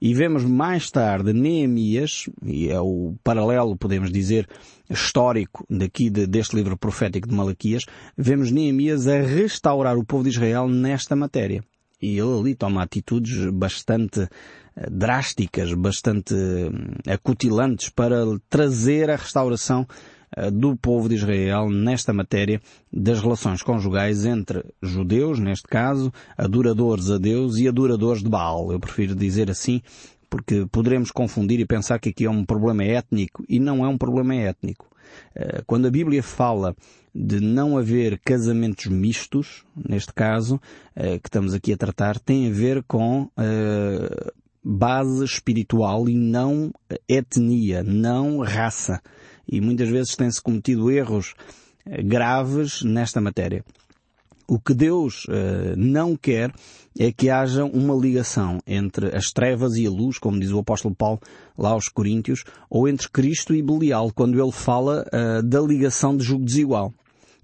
E 0.00 0.14
vemos 0.14 0.44
mais 0.44 0.90
tarde 0.90 1.32
Neemias, 1.32 2.28
e 2.44 2.68
é 2.68 2.80
o 2.80 3.14
paralelo, 3.22 3.76
podemos 3.76 4.10
dizer, 4.10 4.48
histórico 4.88 5.64
daqui 5.68 6.10
de, 6.10 6.26
deste 6.26 6.56
livro 6.56 6.76
profético 6.76 7.28
de 7.28 7.34
Malaquias, 7.34 7.84
vemos 8.16 8.50
Neemias 8.50 9.06
a 9.06 9.20
restaurar 9.20 9.96
o 9.96 10.04
povo 10.04 10.24
de 10.24 10.30
Israel 10.30 10.68
nesta 10.68 11.16
matéria. 11.16 11.62
E 12.00 12.18
ele 12.18 12.38
ali 12.38 12.54
toma 12.54 12.82
atitudes 12.82 13.50
bastante 13.52 14.20
eh, 14.20 14.90
drásticas, 14.90 15.72
bastante 15.72 16.34
eh, 16.34 17.14
acutilantes 17.14 17.88
para 17.88 18.18
trazer 18.50 19.10
a 19.10 19.16
restauração 19.16 19.86
do 20.52 20.76
povo 20.76 21.08
de 21.08 21.14
Israel 21.14 21.70
nesta 21.70 22.12
matéria 22.12 22.60
das 22.92 23.20
relações 23.20 23.62
conjugais 23.62 24.24
entre 24.24 24.64
judeus, 24.82 25.38
neste 25.38 25.66
caso, 25.66 26.12
adoradores 26.36 27.10
a 27.10 27.18
Deus 27.18 27.56
e 27.56 27.66
adoradores 27.66 28.22
de 28.22 28.28
Baal. 28.28 28.70
Eu 28.70 28.78
prefiro 28.78 29.14
dizer 29.14 29.50
assim 29.50 29.80
porque 30.28 30.66
poderemos 30.70 31.10
confundir 31.10 31.60
e 31.60 31.66
pensar 31.66 31.98
que 31.98 32.10
aqui 32.10 32.24
é 32.24 32.30
um 32.30 32.44
problema 32.44 32.84
étnico 32.84 33.44
e 33.48 33.58
não 33.58 33.84
é 33.84 33.88
um 33.88 33.96
problema 33.96 34.34
étnico. 34.34 34.86
Eh, 35.34 35.62
quando 35.66 35.86
a 35.86 35.90
Bíblia 35.90 36.22
fala 36.22 36.76
de 37.14 37.40
não 37.40 37.78
haver 37.78 38.20
casamentos 38.22 38.86
mistos, 38.86 39.64
neste 39.74 40.12
caso, 40.12 40.60
eh, 40.94 41.18
que 41.18 41.28
estamos 41.28 41.54
aqui 41.54 41.72
a 41.72 41.76
tratar, 41.76 42.18
tem 42.18 42.48
a 42.48 42.52
ver 42.52 42.82
com 42.82 43.30
base 44.62 45.24
espiritual 45.24 46.08
e 46.08 46.14
não 46.14 46.72
etnia, 47.08 47.84
não 47.84 48.40
raça 48.40 49.00
e 49.48 49.60
muitas 49.60 49.88
vezes 49.88 50.16
têm-se 50.16 50.40
cometido 50.42 50.90
erros 50.90 51.34
eh, 51.84 52.02
graves 52.02 52.82
nesta 52.82 53.20
matéria. 53.20 53.64
O 54.48 54.60
que 54.60 54.72
Deus 54.72 55.24
uh, 55.24 55.74
não 55.76 56.14
quer 56.14 56.52
é 56.96 57.10
que 57.10 57.28
haja 57.28 57.64
uma 57.64 57.96
ligação 57.96 58.60
entre 58.64 59.14
as 59.14 59.32
trevas 59.32 59.76
e 59.76 59.84
a 59.84 59.90
luz, 59.90 60.18
como 60.18 60.38
diz 60.38 60.52
o 60.52 60.60
apóstolo 60.60 60.94
Paulo 60.94 61.20
lá 61.58 61.70
aos 61.70 61.88
Coríntios, 61.88 62.44
ou 62.70 62.86
entre 62.86 63.08
Cristo 63.08 63.52
e 63.52 63.60
Belial, 63.60 64.12
quando 64.14 64.40
ele 64.40 64.52
fala 64.52 65.04
uh, 65.12 65.42
da 65.42 65.60
ligação 65.60 66.16
de 66.16 66.22
jugo 66.22 66.44
desigual. 66.44 66.94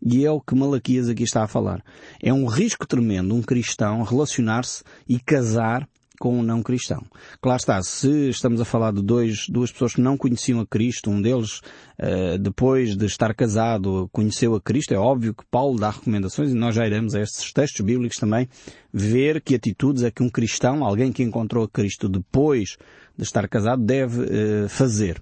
E 0.04 0.24
é 0.24 0.30
o 0.30 0.40
que 0.40 0.54
Malaquias 0.54 1.08
aqui 1.08 1.24
está 1.24 1.42
a 1.42 1.48
falar. 1.48 1.82
É 2.22 2.32
um 2.32 2.46
risco 2.46 2.86
tremendo 2.86 3.34
um 3.34 3.42
cristão 3.42 4.02
relacionar-se 4.02 4.84
e 5.08 5.18
casar 5.18 5.88
com 6.22 6.38
um 6.38 6.42
não 6.44 6.62
cristão. 6.62 7.02
Claro 7.40 7.58
está, 7.58 7.82
se 7.82 8.28
estamos 8.28 8.60
a 8.60 8.64
falar 8.64 8.92
de 8.92 9.02
dois, 9.02 9.48
duas 9.48 9.72
pessoas 9.72 9.94
que 9.94 10.00
não 10.00 10.16
conheciam 10.16 10.60
a 10.60 10.66
Cristo, 10.66 11.10
um 11.10 11.20
deles, 11.20 11.58
uh, 11.98 12.38
depois 12.38 12.96
de 12.96 13.06
estar 13.06 13.34
casado, 13.34 14.08
conheceu 14.12 14.54
a 14.54 14.60
Cristo, 14.60 14.94
é 14.94 14.96
óbvio 14.96 15.34
que 15.34 15.42
Paulo 15.50 15.80
dá 15.80 15.90
recomendações 15.90 16.52
e 16.52 16.54
nós 16.54 16.76
já 16.76 16.86
iremos 16.86 17.16
a 17.16 17.20
estes 17.20 17.52
textos 17.52 17.84
bíblicos 17.84 18.18
também 18.18 18.48
ver 18.94 19.40
que 19.40 19.56
atitudes 19.56 20.04
é 20.04 20.12
que 20.12 20.22
um 20.22 20.30
cristão, 20.30 20.84
alguém 20.84 21.10
que 21.10 21.24
encontrou 21.24 21.64
a 21.64 21.68
Cristo 21.68 22.08
depois 22.08 22.76
de 23.18 23.24
estar 23.24 23.48
casado, 23.48 23.82
deve 23.82 24.20
uh, 24.20 24.68
fazer. 24.68 25.20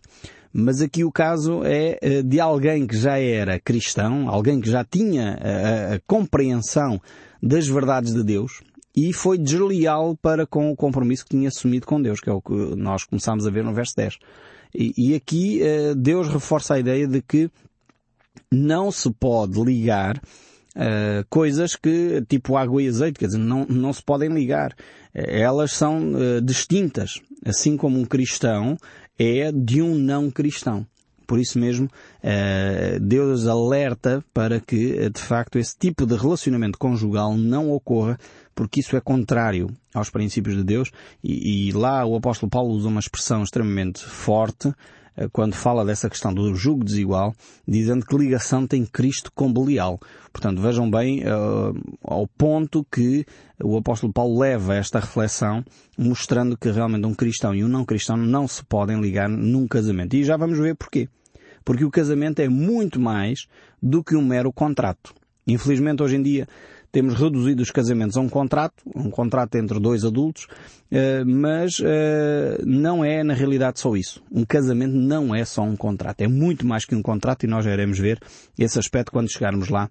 Mas 0.52 0.82
aqui 0.82 1.02
o 1.02 1.10
caso 1.10 1.62
é 1.64 1.98
uh, 2.02 2.22
de 2.22 2.38
alguém 2.38 2.86
que 2.86 2.98
já 2.98 3.18
era 3.18 3.58
cristão, 3.58 4.28
alguém 4.28 4.60
que 4.60 4.68
já 4.68 4.84
tinha 4.84 5.38
a, 5.40 5.94
a 5.94 6.00
compreensão 6.06 7.00
das 7.42 7.66
verdades 7.66 8.12
de 8.12 8.22
Deus, 8.22 8.60
e 8.96 9.12
foi 9.12 9.38
desleal 9.38 10.16
para 10.16 10.46
com 10.46 10.70
o 10.70 10.76
compromisso 10.76 11.24
que 11.24 11.30
tinha 11.30 11.48
assumido 11.48 11.86
com 11.86 12.00
Deus, 12.00 12.20
que 12.20 12.28
é 12.28 12.32
o 12.32 12.42
que 12.42 12.52
nós 12.76 13.04
começamos 13.04 13.46
a 13.46 13.50
ver 13.50 13.64
no 13.64 13.72
verso 13.72 13.94
10. 13.96 14.18
E, 14.74 14.92
e 14.96 15.14
aqui 15.14 15.60
uh, 15.62 15.94
Deus 15.94 16.28
reforça 16.28 16.74
a 16.74 16.78
ideia 16.78 17.06
de 17.06 17.22
que 17.22 17.50
não 18.50 18.90
se 18.90 19.10
pode 19.12 19.60
ligar 19.62 20.16
uh, 20.16 21.24
coisas 21.28 21.76
que, 21.76 22.24
tipo 22.28 22.56
água 22.56 22.82
e 22.82 22.88
azeite, 22.88 23.18
quer 23.18 23.26
dizer, 23.26 23.38
não, 23.38 23.64
não 23.66 23.92
se 23.92 24.02
podem 24.02 24.28
ligar. 24.28 24.74
Eh, 25.14 25.40
elas 25.40 25.72
são 25.72 26.12
uh, 26.12 26.40
distintas, 26.40 27.20
assim 27.44 27.76
como 27.76 27.98
um 27.98 28.04
cristão 28.04 28.76
é 29.18 29.52
de 29.52 29.82
um 29.82 29.94
não 29.94 30.30
cristão. 30.30 30.86
Por 31.30 31.38
isso 31.38 31.60
mesmo, 31.60 31.88
Deus 33.00 33.46
alerta 33.46 34.20
para 34.34 34.58
que, 34.58 35.08
de 35.08 35.20
facto, 35.20 35.60
esse 35.60 35.78
tipo 35.78 36.04
de 36.04 36.16
relacionamento 36.16 36.76
conjugal 36.76 37.36
não 37.36 37.70
ocorra 37.70 38.18
porque 38.52 38.80
isso 38.80 38.96
é 38.96 39.00
contrário 39.00 39.68
aos 39.94 40.10
princípios 40.10 40.56
de 40.56 40.64
Deus 40.64 40.90
e, 41.22 41.68
e 41.68 41.72
lá 41.72 42.04
o 42.04 42.16
apóstolo 42.16 42.50
Paulo 42.50 42.74
usa 42.74 42.88
uma 42.88 42.98
expressão 42.98 43.44
extremamente 43.44 44.04
forte 44.04 44.74
eh, 45.16 45.28
quando 45.32 45.54
fala 45.54 45.84
dessa 45.84 46.10
questão 46.10 46.34
do 46.34 46.52
jugo 46.54 46.82
desigual, 46.82 47.32
dizendo 47.66 48.04
que 48.04 48.16
ligação 48.16 48.66
tem 48.66 48.84
Cristo 48.84 49.30
com 49.32 49.52
Belial. 49.52 50.00
Portanto, 50.32 50.60
vejam 50.60 50.90
bem 50.90 51.22
uh, 51.22 51.96
ao 52.02 52.26
ponto 52.26 52.84
que 52.90 53.24
o 53.62 53.76
apóstolo 53.76 54.12
Paulo 54.12 54.38
leva 54.38 54.74
esta 54.74 54.98
reflexão, 54.98 55.64
mostrando 55.96 56.56
que 56.56 56.70
realmente 56.70 57.06
um 57.06 57.14
cristão 57.14 57.54
e 57.54 57.62
um 57.62 57.68
não 57.68 57.84
cristão 57.84 58.16
não 58.16 58.48
se 58.48 58.64
podem 58.64 59.00
ligar 59.00 59.28
num 59.28 59.68
casamento. 59.68 60.14
E 60.14 60.24
já 60.24 60.36
vamos 60.36 60.58
ver 60.58 60.74
porquê. 60.74 61.08
Porque 61.64 61.84
o 61.84 61.90
casamento 61.90 62.40
é 62.40 62.48
muito 62.48 63.00
mais 63.00 63.46
do 63.82 64.02
que 64.02 64.16
um 64.16 64.24
mero 64.24 64.52
contrato. 64.52 65.14
Infelizmente, 65.46 66.02
hoje 66.02 66.16
em 66.16 66.22
dia, 66.22 66.46
temos 66.92 67.14
reduzido 67.14 67.62
os 67.62 67.70
casamentos 67.70 68.16
a 68.16 68.20
um 68.20 68.28
contrato, 68.28 68.82
um 68.94 69.10
contrato 69.10 69.54
entre 69.56 69.78
dois 69.78 70.04
adultos, 70.04 70.46
eh, 70.90 71.24
mas 71.24 71.80
eh, 71.82 72.60
não 72.64 73.04
é 73.04 73.22
na 73.22 73.34
realidade 73.34 73.78
só 73.78 73.94
isso. 73.94 74.22
Um 74.30 74.44
casamento 74.44 74.94
não 74.94 75.34
é 75.34 75.44
só 75.44 75.62
um 75.62 75.76
contrato, 75.76 76.20
é 76.22 76.28
muito 76.28 76.66
mais 76.66 76.84
que 76.84 76.94
um 76.94 77.02
contrato 77.02 77.44
e 77.44 77.46
nós 77.46 77.64
já 77.64 77.72
iremos 77.72 77.98
ver 77.98 78.18
esse 78.58 78.78
aspecto 78.78 79.12
quando 79.12 79.30
chegarmos 79.30 79.68
lá 79.68 79.88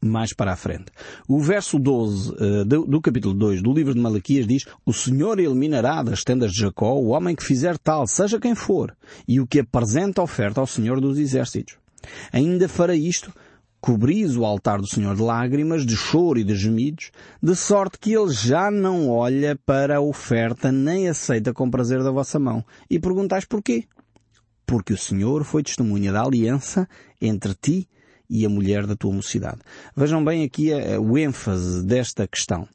mais 0.00 0.32
para 0.32 0.52
a 0.52 0.56
frente. 0.56 0.86
O 1.28 1.40
verso 1.40 1.78
12 1.78 2.32
uh, 2.32 2.64
do, 2.64 2.86
do, 2.86 3.00
capítulo 3.00 3.34
2 3.34 3.62
do 3.62 3.72
livro 3.72 3.94
de 3.94 4.00
Malaquias 4.00 4.46
diz 4.46 4.64
O 4.84 4.92
Senhor 4.92 5.38
eliminará 5.38 6.02
das 6.02 6.22
tendas 6.22 6.52
de 6.52 6.60
Jacó 6.60 6.94
o 6.94 7.08
homem 7.08 7.34
que 7.34 7.44
fizer 7.44 7.78
tal, 7.78 8.06
seja 8.06 8.40
quem 8.40 8.54
for, 8.54 8.96
e 9.26 9.40
o 9.40 9.46
que 9.46 9.60
apresenta 9.60 10.22
oferta 10.22 10.60
ao 10.60 10.66
Senhor 10.66 11.00
dos 11.00 11.18
Exércitos. 11.18 11.76
Ainda 12.32 12.68
fará 12.68 12.94
isto 12.94 13.32
Cobris 13.84 14.34
o 14.34 14.46
altar 14.46 14.80
do 14.80 14.86
Senhor 14.86 15.14
de 15.14 15.20
lágrimas, 15.20 15.84
de 15.84 15.94
choro 15.94 16.38
e 16.38 16.42
de 16.42 16.54
gemidos, 16.54 17.10
de 17.42 17.54
sorte 17.54 17.98
que 17.98 18.14
ele 18.14 18.32
já 18.32 18.70
não 18.70 19.10
olha 19.10 19.60
para 19.66 19.98
a 19.98 20.00
oferta 20.00 20.72
nem 20.72 21.06
aceita 21.06 21.52
com 21.52 21.70
prazer 21.70 22.02
da 22.02 22.10
vossa 22.10 22.38
mão. 22.38 22.64
E 22.88 22.98
perguntais 22.98 23.44
porquê? 23.44 23.84
Porque 24.64 24.94
o 24.94 24.96
Senhor 24.96 25.44
foi 25.44 25.62
testemunha 25.62 26.10
da 26.10 26.22
aliança 26.22 26.88
entre 27.20 27.54
ti 27.54 27.86
e 28.28 28.44
a 28.44 28.48
mulher 28.48 28.86
da 28.86 28.96
tua 28.96 29.12
mocidade. 29.12 29.58
Vejam 29.96 30.24
bem 30.24 30.44
aqui 30.44 30.70
o 31.00 31.18
ênfase 31.18 31.84
desta 31.84 32.26
questão. 32.26 32.68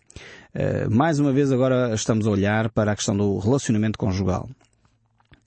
Uh, 0.54 0.90
mais 0.90 1.20
uma 1.20 1.32
vez 1.32 1.52
agora 1.52 1.94
estamos 1.94 2.26
a 2.26 2.32
olhar 2.32 2.70
para 2.70 2.92
a 2.92 2.96
questão 2.96 3.16
do 3.16 3.38
relacionamento 3.38 4.00
conjugal. 4.00 4.50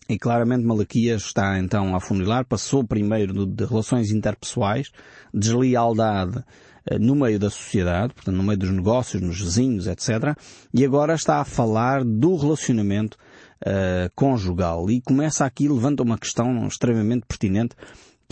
E 0.09 0.19
claramente 0.19 0.65
Malaquias 0.65 1.23
está 1.23 1.59
então 1.59 1.95
a 1.97 2.01
funilar, 2.01 2.45
passou 2.45 2.85
primeiro 2.85 3.47
de 3.47 3.65
relações 3.65 4.11
interpessoais, 4.11 4.91
deslealdade 5.33 6.45
eh, 6.85 6.99
no 6.99 7.15
meio 7.15 7.39
da 7.39 7.49
sociedade, 7.49 8.13
portanto 8.13 8.37
no 8.37 8.43
meio 8.43 8.59
dos 8.59 8.71
negócios, 8.71 9.23
nos 9.23 9.41
vizinhos, 9.41 9.87
etc. 9.87 10.37
E 10.75 10.85
agora 10.85 11.15
está 11.15 11.41
a 11.41 11.45
falar 11.45 12.05
do 12.05 12.37
relacionamento 12.37 13.17
uh, 13.63 14.11
conjugal. 14.15 14.91
E 14.91 15.01
começa 15.01 15.47
aqui, 15.47 15.69
levanta 15.69 16.03
uma 16.03 16.19
questão 16.19 16.67
extremamente 16.67 17.25
pertinente, 17.27 17.75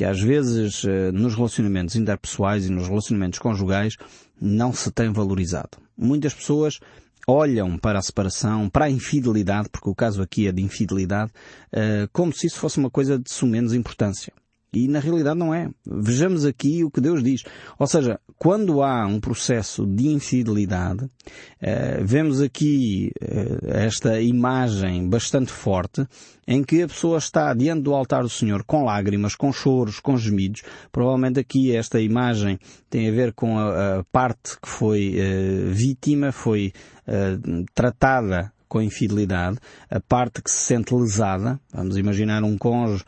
que 0.01 0.05
às 0.07 0.19
vezes 0.19 0.83
uh, 0.85 1.13
nos 1.13 1.35
relacionamentos 1.35 1.95
interpessoais 1.95 2.65
e 2.65 2.73
nos 2.73 2.89
relacionamentos 2.89 3.39
conjugais 3.39 3.97
não 4.41 4.73
se 4.73 4.91
tem 4.91 5.13
valorizado. 5.13 5.77
Muitas 5.95 6.33
pessoas 6.33 6.81
olham 7.29 7.77
para 7.77 7.99
a 7.99 8.03
separação, 8.03 8.71
para 8.71 8.87
a 8.87 8.91
infidelidade, 8.91 9.69
porque 9.69 9.91
o 9.91 9.95
caso 9.95 10.23
aqui 10.23 10.49
é 10.49 10.53
de 10.53 10.63
infidelidade, 10.63 11.31
uh, 11.75 12.09
como 12.15 12.33
se 12.33 12.47
isso 12.47 12.59
fosse 12.59 12.79
uma 12.79 12.89
coisa 12.89 13.19
de 13.19 13.31
sumenos 13.31 13.75
importância. 13.75 14.33
E 14.73 14.87
na 14.87 15.01
realidade 15.01 15.39
não 15.39 15.53
é. 15.53 15.69
Vejamos 15.85 16.45
aqui 16.45 16.85
o 16.85 16.91
que 16.91 17.01
Deus 17.01 17.23
diz. 17.23 17.43
Ou 17.79 17.87
seja, 17.87 18.21
quando 18.39 18.83
há 18.83 19.05
um 19.05 19.19
processo 19.19 19.85
de 19.85 20.09
infidelidade, 20.09 21.05
uh, 21.05 22.05
vemos 22.05 22.41
aqui 22.41 23.11
uh, 23.21 23.67
esta 23.69 24.21
imagem 24.21 25.09
bastante 25.09 25.51
forte 25.51 26.07
em 26.47 26.63
que 26.63 26.83
a 26.83 26.89
pessoa 26.89 27.19
está 27.19 27.53
diante 27.53 27.83
do 27.83 27.95
altar 27.95 28.23
do 28.23 28.29
Senhor 28.29 28.63
com 28.65 28.85
lágrimas, 28.85 29.35
com 29.35 29.53
choros, 29.53 29.99
com 29.99 30.17
gemidos. 30.17 30.63
Provavelmente 30.93 31.41
aqui 31.41 31.75
esta 31.75 32.01
imagem 32.01 32.59
tem 32.89 33.09
a 33.09 33.13
ver 33.13 33.33
com 33.33 33.59
a, 33.59 34.05
parte 34.13 34.59
que 34.61 34.69
foi 34.69 35.17
uh, 35.17 35.73
vítima, 35.73 36.33
foi 36.33 36.73
tratada 37.75 38.53
com 38.69 38.81
infidelidade, 38.81 39.59
a 39.91 39.99
parte 39.99 40.41
que 40.41 40.49
se 40.49 40.59
sente 40.59 40.95
lesada, 40.95 41.59
vamos 41.75 41.97
imaginar 41.97 42.45
um 42.45 42.57
cônjuge 42.57 43.03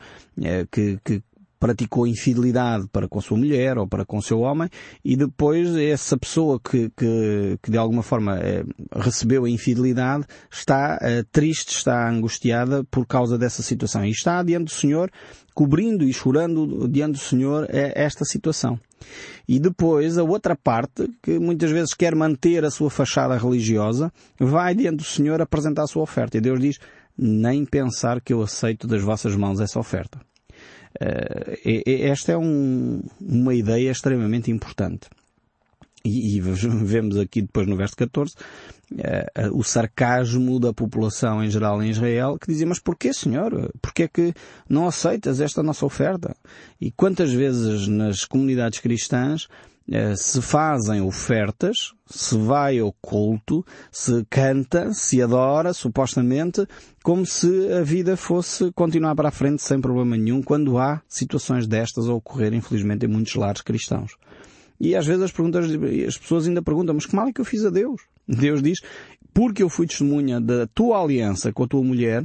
que, 0.69 0.99
que 1.05 1.23
praticou 1.63 2.05
infidelidade 2.05 2.89
para 2.91 3.07
com 3.07 3.21
sua 3.21 3.37
mulher 3.37 3.77
ou 3.77 3.87
para 3.87 4.03
com 4.03 4.17
o 4.17 4.21
seu 4.21 4.41
homem 4.41 4.67
e 5.01 5.15
depois 5.15 5.73
essa 5.77 6.17
pessoa 6.17 6.59
que, 6.59 6.89
que, 6.89 7.57
que 7.63 7.71
de 7.71 7.77
alguma 7.77 8.03
forma 8.03 8.37
eh, 8.37 8.65
recebeu 8.93 9.45
a 9.45 9.49
infidelidade 9.49 10.25
está 10.51 10.99
eh, 11.01 11.23
triste, 11.31 11.69
está 11.69 12.09
angustiada 12.09 12.83
por 12.91 13.07
causa 13.07 13.37
dessa 13.37 13.63
situação 13.63 14.03
e 14.03 14.11
está 14.11 14.43
diante 14.43 14.65
do 14.65 14.71
Senhor 14.71 15.09
cobrindo 15.53 16.03
e 16.03 16.11
chorando 16.11 16.85
diante 16.89 17.13
do 17.13 17.19
Senhor 17.19 17.65
eh, 17.69 17.93
esta 17.95 18.25
situação. 18.25 18.77
E 19.47 19.57
depois 19.57 20.17
a 20.17 20.23
outra 20.23 20.57
parte, 20.57 21.09
que 21.21 21.39
muitas 21.39 21.71
vezes 21.71 21.93
quer 21.93 22.13
manter 22.13 22.65
a 22.65 22.71
sua 22.71 22.89
fachada 22.89 23.37
religiosa, 23.37 24.11
vai 24.37 24.75
diante 24.75 24.97
do 24.97 25.05
Senhor 25.05 25.41
apresentar 25.41 25.83
a 25.83 25.87
sua 25.87 26.03
oferta. 26.03 26.37
E 26.37 26.41
Deus 26.41 26.59
diz, 26.59 26.77
nem 27.17 27.63
pensar 27.63 28.19
que 28.19 28.33
eu 28.33 28.41
aceito 28.41 28.85
das 28.85 29.01
vossas 29.01 29.33
mãos 29.33 29.61
essa 29.61 29.79
oferta. 29.79 30.19
Uh, 31.01 31.57
esta 31.85 32.33
é 32.33 32.37
um, 32.37 33.01
uma 33.19 33.53
ideia 33.53 33.91
extremamente 33.91 34.51
importante. 34.51 35.09
E, 36.05 36.37
e, 36.37 36.41
vemos 36.41 37.17
aqui 37.17 37.41
depois 37.41 37.67
no 37.67 37.77
verso 37.77 37.95
14 37.95 38.33
uh, 38.33 39.47
uh, 39.47 39.57
o 39.57 39.63
sarcasmo 39.63 40.59
da 40.59 40.73
população 40.73 41.43
em 41.43 41.49
geral 41.49 41.81
em 41.81 41.89
Israel 41.89 42.37
que 42.37 42.47
dizia, 42.47 42.67
mas 42.67 42.79
porquê 42.79 43.13
Senhor? 43.13 43.71
Porquê 43.81 44.03
é 44.03 44.07
que 44.07 44.33
não 44.69 44.87
aceitas 44.87 45.39
esta 45.39 45.63
nossa 45.63 45.85
oferta? 45.85 46.35
E 46.79 46.91
quantas 46.91 47.31
vezes 47.31 47.87
nas 47.87 48.25
comunidades 48.25 48.79
cristãs 48.79 49.47
se 50.15 50.41
fazem 50.41 51.01
ofertas, 51.01 51.93
se 52.05 52.37
vai 52.37 52.79
ao 52.79 52.93
culto, 53.01 53.65
se 53.91 54.25
canta, 54.29 54.93
se 54.93 55.21
adora, 55.21 55.73
supostamente, 55.73 56.65
como 57.03 57.25
se 57.25 57.71
a 57.71 57.81
vida 57.81 58.15
fosse 58.15 58.71
continuar 58.71 59.15
para 59.15 59.29
a 59.29 59.31
frente 59.31 59.61
sem 59.61 59.81
problema 59.81 60.15
nenhum, 60.15 60.41
quando 60.41 60.77
há 60.77 61.01
situações 61.07 61.67
destas 61.67 62.07
a 62.07 62.13
ocorrer, 62.13 62.53
infelizmente, 62.53 63.05
em 63.05 63.09
muitos 63.09 63.35
lares 63.35 63.61
cristãos. 63.61 64.15
E 64.79 64.95
às 64.95 65.05
vezes 65.05 65.23
as, 65.23 65.31
perguntas, 65.31 65.65
as 66.07 66.17
pessoas 66.17 66.47
ainda 66.47 66.61
perguntam, 66.61 66.95
mas 66.95 67.05
que 67.05 67.15
mal 67.15 67.27
é 67.27 67.33
que 67.33 67.41
eu 67.41 67.45
fiz 67.45 67.65
a 67.65 67.69
Deus? 67.69 68.01
Deus 68.27 68.61
diz, 68.61 68.79
porque 69.33 69.63
eu 69.63 69.69
fui 69.69 69.85
testemunha 69.85 70.39
da 70.39 70.65
tua 70.67 71.01
aliança 71.01 71.51
com 71.51 71.63
a 71.63 71.67
tua 71.67 71.83
mulher, 71.83 72.23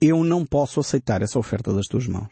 eu 0.00 0.22
não 0.24 0.44
posso 0.44 0.80
aceitar 0.80 1.22
essa 1.22 1.38
oferta 1.38 1.72
das 1.72 1.86
tuas 1.86 2.06
mãos. 2.06 2.28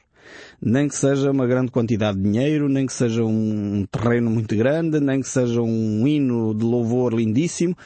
Nem 0.60 0.88
que 0.88 0.94
seja 0.94 1.30
uma 1.30 1.46
grande 1.46 1.70
quantidade 1.70 2.18
de 2.18 2.24
dinheiro, 2.24 2.68
nem 2.68 2.86
que 2.86 2.92
seja 2.92 3.24
um 3.24 3.86
terreno 3.90 4.30
muito 4.30 4.56
grande, 4.56 5.00
nem 5.00 5.20
que 5.20 5.28
seja 5.28 5.60
um 5.62 6.06
hino 6.06 6.54
de 6.54 6.64
louvor 6.64 7.14
lindíssimo. 7.14 7.76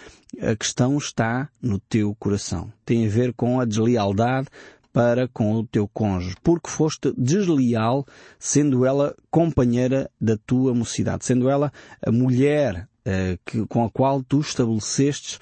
A 0.40 0.56
questão 0.56 0.96
está 0.96 1.48
no 1.60 1.78
teu 1.78 2.14
coração. 2.18 2.72
Tem 2.84 3.06
a 3.06 3.10
ver 3.10 3.32
com 3.34 3.60
a 3.60 3.64
deslealdade 3.64 4.48
para 4.92 5.26
com 5.26 5.54
o 5.54 5.66
teu 5.66 5.88
cônjuge, 5.88 6.36
porque 6.42 6.68
foste 6.68 7.12
desleal, 7.16 8.06
sendo 8.38 8.84
ela 8.84 9.14
companheira 9.30 10.10
da 10.20 10.36
tua 10.36 10.74
mocidade, 10.74 11.24
sendo 11.24 11.48
ela 11.48 11.72
a 12.04 12.12
mulher 12.12 12.86
uh, 13.06 13.38
que, 13.44 13.66
com 13.66 13.84
a 13.84 13.90
qual 13.90 14.22
tu 14.22 14.40
estabelecestes 14.40 15.38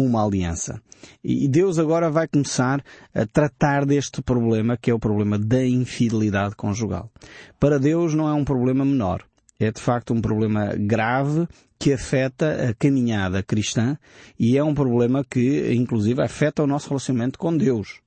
uma 0.00 0.24
aliança. 0.24 0.80
E 1.22 1.48
Deus 1.48 1.78
agora 1.78 2.10
vai 2.10 2.26
começar 2.26 2.82
a 3.14 3.26
tratar 3.26 3.84
deste 3.86 4.22
problema, 4.22 4.76
que 4.76 4.90
é 4.90 4.94
o 4.94 4.98
problema 4.98 5.38
da 5.38 5.64
infidelidade 5.64 6.56
conjugal. 6.56 7.10
Para 7.58 7.78
Deus 7.78 8.14
não 8.14 8.28
é 8.28 8.32
um 8.32 8.44
problema 8.44 8.84
menor. 8.84 9.24
É 9.60 9.72
de 9.72 9.80
facto 9.80 10.14
um 10.14 10.20
problema 10.20 10.74
grave 10.76 11.48
que 11.78 11.92
afeta 11.92 12.70
a 12.70 12.74
caminhada 12.74 13.42
cristã 13.42 13.96
e 14.38 14.56
é 14.56 14.62
um 14.62 14.74
problema 14.74 15.24
que, 15.24 15.72
inclusive, 15.74 16.22
afeta 16.22 16.62
o 16.62 16.66
nosso 16.66 16.88
relacionamento 16.88 17.38
com 17.38 17.56
Deus. 17.56 18.00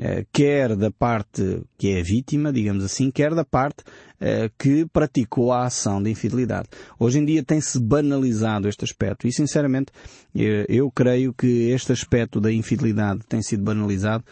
Eh, 0.00 0.24
quer 0.32 0.76
da 0.76 0.92
parte 0.92 1.62
que 1.76 1.88
é 1.88 2.02
vítima, 2.02 2.52
digamos 2.52 2.84
assim, 2.84 3.10
quer 3.10 3.34
da 3.34 3.44
parte 3.44 3.82
eh, 4.20 4.48
que 4.56 4.86
praticou 4.86 5.52
a 5.52 5.64
ação 5.64 6.00
de 6.00 6.08
infidelidade. 6.08 6.68
Hoje 7.00 7.18
em 7.18 7.24
dia 7.24 7.42
tem-se 7.42 7.80
banalizado 7.80 8.68
este 8.68 8.84
aspecto 8.84 9.26
e, 9.26 9.32
sinceramente, 9.32 9.90
eh, 10.36 10.64
eu 10.68 10.88
creio 10.88 11.34
que 11.34 11.70
este 11.70 11.90
aspecto 11.90 12.40
da 12.40 12.52
infidelidade 12.52 13.22
tem 13.28 13.42
sido 13.42 13.64
banalizado 13.64 14.24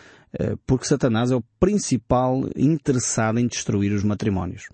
porque 0.66 0.84
Satanás 0.84 1.30
é 1.30 1.34
o 1.36 1.42
principal 1.58 2.46
interessado 2.54 3.38
em 3.38 3.46
destruir 3.46 3.90
os 3.92 4.04
matrimónios. 4.04 4.68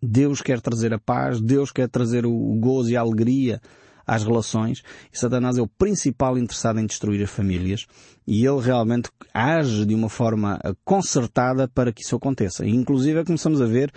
Deus 0.00 0.40
quer 0.40 0.60
trazer 0.60 0.94
a 0.94 0.98
paz, 0.98 1.40
Deus 1.40 1.72
quer 1.72 1.88
trazer 1.88 2.24
o 2.24 2.54
gozo 2.60 2.88
e 2.88 2.96
a 2.96 3.00
alegria 3.00 3.60
às 4.06 4.24
relações 4.24 4.82
e 5.12 5.18
Satanás 5.18 5.58
é 5.58 5.62
o 5.62 5.68
principal 5.68 6.38
interessado 6.38 6.80
em 6.80 6.86
destruir 6.86 7.22
as 7.22 7.30
famílias 7.30 7.86
e 8.26 8.46
ele 8.46 8.60
realmente 8.60 9.10
age 9.32 9.84
de 9.84 9.94
uma 9.94 10.08
forma 10.08 10.58
concertada 10.84 11.68
para 11.68 11.92
que 11.92 12.02
isso 12.02 12.16
aconteça. 12.16 12.64
E, 12.64 12.70
inclusive 12.70 13.24
começamos 13.24 13.60
a 13.60 13.66
ver 13.66 13.92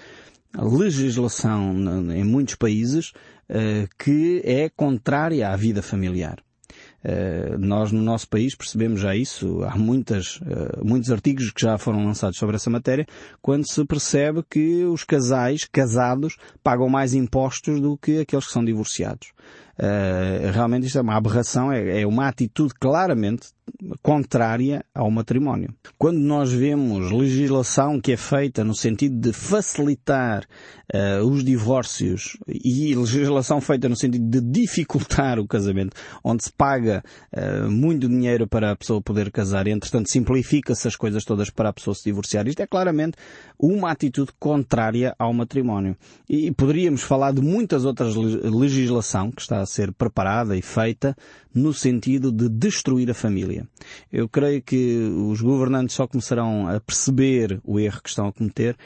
a 0.56 0.64
legislação 0.64 1.76
em 2.12 2.24
muitos 2.24 2.56
países 2.56 3.12
uh, 3.50 3.88
que 3.98 4.42
é 4.46 4.70
contrária 4.70 5.50
à 5.50 5.56
vida 5.56 5.82
familiar. 5.82 6.38
Uh, 7.04 7.58
nós 7.58 7.92
no 7.92 8.02
nosso 8.02 8.30
país 8.30 8.56
percebemos 8.56 9.02
já 9.02 9.16
isso, 9.16 9.62
há 9.64 9.76
muitas, 9.76 10.40
muitos 10.84 11.12
artigos 11.12 11.52
que 11.52 11.62
já 11.62 11.78
foram 11.78 12.06
lançados 12.06 12.38
sobre 12.38 12.56
essa 12.56 12.70
matéria, 12.70 13.06
quando 13.42 13.70
se 13.70 13.84
percebe 13.86 14.44
que 14.50 14.86
os 14.86 15.04
casais 15.04 15.66
casados 15.66 16.38
pagam 16.64 16.88
mais 16.88 17.14
impostos 17.14 17.82
do 17.82 17.98
que 17.98 18.20
aqueles 18.20 18.46
que 18.46 18.54
são 18.54 18.64
divorciados. 18.64 19.34
Uh, 19.78 20.52
realmente 20.52 20.86
isto 20.86 21.00
é 21.00 21.02
uma 21.02 21.16
aberração, 21.16 21.72
é, 21.72 22.02
é, 22.02 22.08
uma 22.08 22.28
atitude 22.28 22.74
claramente 22.76 23.48
contrária 24.02 24.86
ao 24.94 25.10
matrimónio. 25.10 25.74
Quando 25.98 26.20
nós 26.20 26.52
vemos 26.52 27.12
legislação 27.12 28.00
que 28.00 28.12
é 28.12 28.18
feita 28.18 28.64
no 28.64 28.76
sentido 28.76 29.20
de 29.20 29.34
facilitar 29.34 30.46
uh, 30.94 31.26
os 31.26 31.44
divórcios 31.44 32.38
e 32.48 32.94
legislação 32.94 33.60
feita 33.62 33.90
no 33.90 33.96
sentido 33.96 34.30
de 34.30 34.42
dificultar 34.42 35.40
o 35.40 35.48
casamento, 35.48 35.96
onde 36.24 36.44
se 36.44 36.52
paga 36.52 37.04
uh, 37.36 37.72
muito 37.72 38.08
dinheiro 38.08 38.48
para 38.48 38.72
a 38.72 38.76
pessoa 38.76 39.02
poder 39.02 39.32
casar 39.32 39.66
e, 39.66 39.72
entretanto, 39.72 40.10
simplifica-se 40.10 40.88
as 40.88 40.96
coisas 40.96 41.24
todas 41.24 41.50
para 41.50 41.70
a 41.70 41.74
pessoa 41.74 41.96
se 41.96 42.04
divorciar, 42.04 42.48
isto 42.48 42.62
é 42.62 42.68
claramente 42.68 43.18
uma 43.58 43.92
atitude 43.92 44.32
contrária 44.40 45.16
ao 45.18 45.34
matrimónio. 45.34 45.96
E 46.30 46.52
poderíamos 46.52 47.02
falar 47.02 47.34
de 47.34 47.42
muitas 47.42 47.86
outras 47.86 48.16
legislação 48.16 49.32
que 49.32 49.42
está 49.42 49.63
a 49.64 49.66
ser 49.66 49.92
preparada 49.92 50.56
e 50.56 50.62
feita 50.62 51.16
no 51.54 51.74
sentido 51.74 52.32
de 52.32 52.48
destruir 52.50 53.10
a 53.10 53.14
família. 53.14 53.68
Eu 54.12 54.30
creio 54.30 54.62
que 54.62 55.10
os 55.28 55.42
governantes 55.42 55.96
só 55.96 56.08
começarão 56.08 56.68
a 56.68 56.80
perceber 56.80 57.60
o 57.64 57.80
erro 57.80 58.02
que 58.02 58.10
estão 58.10 58.28
a 58.28 58.34
cometer 58.34 58.78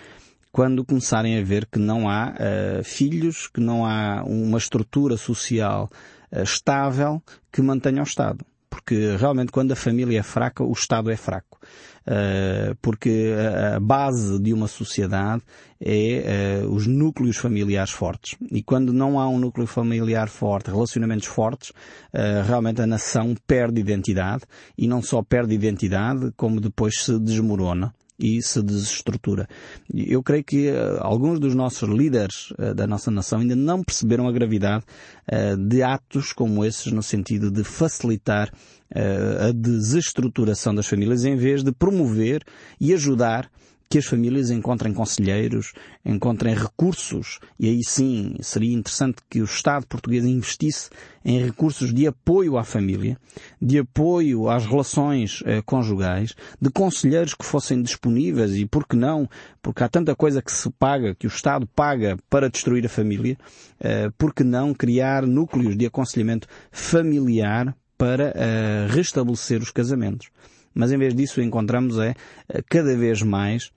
quando 0.51 0.83
começarem 0.83 1.37
a 1.37 1.43
ver 1.43 1.67
que 1.67 1.77
não 1.77 2.09
há 2.09 2.33
uh, 2.33 2.83
filhos, 2.83 3.47
que 3.47 3.59
não 3.59 3.85
há 3.85 4.23
uma 4.23 4.57
estrutura 4.57 5.15
social 5.15 5.89
uh, 6.31 6.41
estável 6.41 7.21
que 7.51 7.61
mantenha 7.61 8.01
o 8.01 8.05
Estado. 8.05 8.43
Porque 8.81 9.15
realmente 9.17 9.51
quando 9.51 9.71
a 9.71 9.75
família 9.75 10.19
é 10.19 10.23
fraca, 10.23 10.63
o 10.63 10.71
Estado 10.71 11.09
é 11.11 11.15
fraco. 11.15 11.59
Uh, 12.07 12.73
porque 12.81 13.33
a 13.75 13.81
base 13.81 14.39
de 14.39 14.53
uma 14.53 14.69
sociedade 14.69 15.43
é 15.81 16.63
uh, 16.63 16.71
os 16.71 16.87
núcleos 16.87 17.35
familiares 17.35 17.91
fortes. 17.91 18.37
E 18.49 18.63
quando 18.63 18.93
não 18.93 19.19
há 19.19 19.27
um 19.27 19.37
núcleo 19.37 19.67
familiar 19.67 20.29
forte, 20.29 20.71
relacionamentos 20.71 21.27
fortes, 21.27 21.71
uh, 21.71 22.45
realmente 22.45 22.81
a 22.81 22.87
nação 22.87 23.35
perde 23.45 23.81
identidade 23.81 24.43
e 24.77 24.87
não 24.87 25.01
só 25.01 25.21
perde 25.21 25.53
identidade, 25.53 26.31
como 26.37 26.61
depois 26.61 26.97
se 27.03 27.19
desmorona 27.19 27.93
e 28.19 28.41
se 28.41 28.61
desestrutura. 28.63 29.47
Eu 29.93 30.23
creio 30.23 30.43
que 30.43 30.69
uh, 30.69 30.97
alguns 31.01 31.39
dos 31.39 31.53
nossos 31.53 31.87
líderes 31.87 32.51
uh, 32.51 32.73
da 32.73 32.87
nossa 32.87 33.11
nação 33.11 33.39
ainda 33.39 33.55
não 33.55 33.83
perceberam 33.83 34.27
a 34.27 34.31
gravidade 34.31 34.83
uh, 35.31 35.57
de 35.57 35.83
atos 35.83 36.33
como 36.33 36.65
esses 36.65 36.91
no 36.91 37.03
sentido 37.03 37.51
de 37.51 37.63
facilitar 37.63 38.51
a 38.89 39.51
desestruturação 39.51 40.73
das 40.73 40.87
famílias 40.87 41.25
em 41.25 41.35
vez 41.35 41.61
de 41.61 41.73
promover 41.73 42.41
e 42.79 42.93
ajudar 42.93 43.51
que 43.89 43.97
as 43.97 44.05
famílias 44.05 44.49
encontrem 44.49 44.93
conselheiros, 44.93 45.73
encontrem 46.05 46.53
recursos, 46.53 47.39
e 47.59 47.67
aí 47.69 47.83
sim 47.83 48.35
seria 48.41 48.75
interessante 48.75 49.17
que 49.29 49.41
o 49.41 49.45
Estado 49.45 49.87
português 49.87 50.25
investisse 50.25 50.89
em 51.23 51.43
recursos 51.43 51.93
de 51.93 52.07
apoio 52.07 52.57
à 52.57 52.63
família, 52.63 53.17
de 53.61 53.79
apoio 53.79 54.49
às 54.49 54.65
relações 54.65 55.41
eh, 55.45 55.61
conjugais, 55.61 56.33
de 56.61 56.69
conselheiros 56.69 57.33
que 57.33 57.45
fossem 57.45 57.81
disponíveis 57.81 58.55
e 58.55 58.65
por 58.65 58.87
que 58.87 58.95
não, 58.95 59.29
porque 59.61 59.83
há 59.83 59.89
tanta 59.89 60.15
coisa 60.15 60.41
que 60.41 60.51
se 60.51 60.69
paga, 60.71 61.15
que 61.15 61.27
o 61.27 61.29
Estado 61.29 61.67
paga 61.67 62.17
para 62.29 62.49
destruir 62.49 62.85
a 62.85 62.89
família, 62.89 63.37
eh, 63.79 64.09
por 64.17 64.33
que 64.33 64.43
não 64.43 64.73
criar 64.73 65.25
núcleos 65.25 65.77
de 65.77 65.85
aconselhamento 65.85 66.47
familiar 66.71 67.75
para 67.97 68.31
eh, 68.35 68.87
restabelecer 68.89 69.61
os 69.61 69.71
casamentos. 69.71 70.29
Mas 70.73 70.91
em 70.91 70.97
vez 70.97 71.15
disso 71.15 71.41
encontramos 71.41 71.97
é 71.97 72.13
eh, 72.47 72.61
cada 72.69 72.95
vez 72.95 73.21
mais 73.21 73.71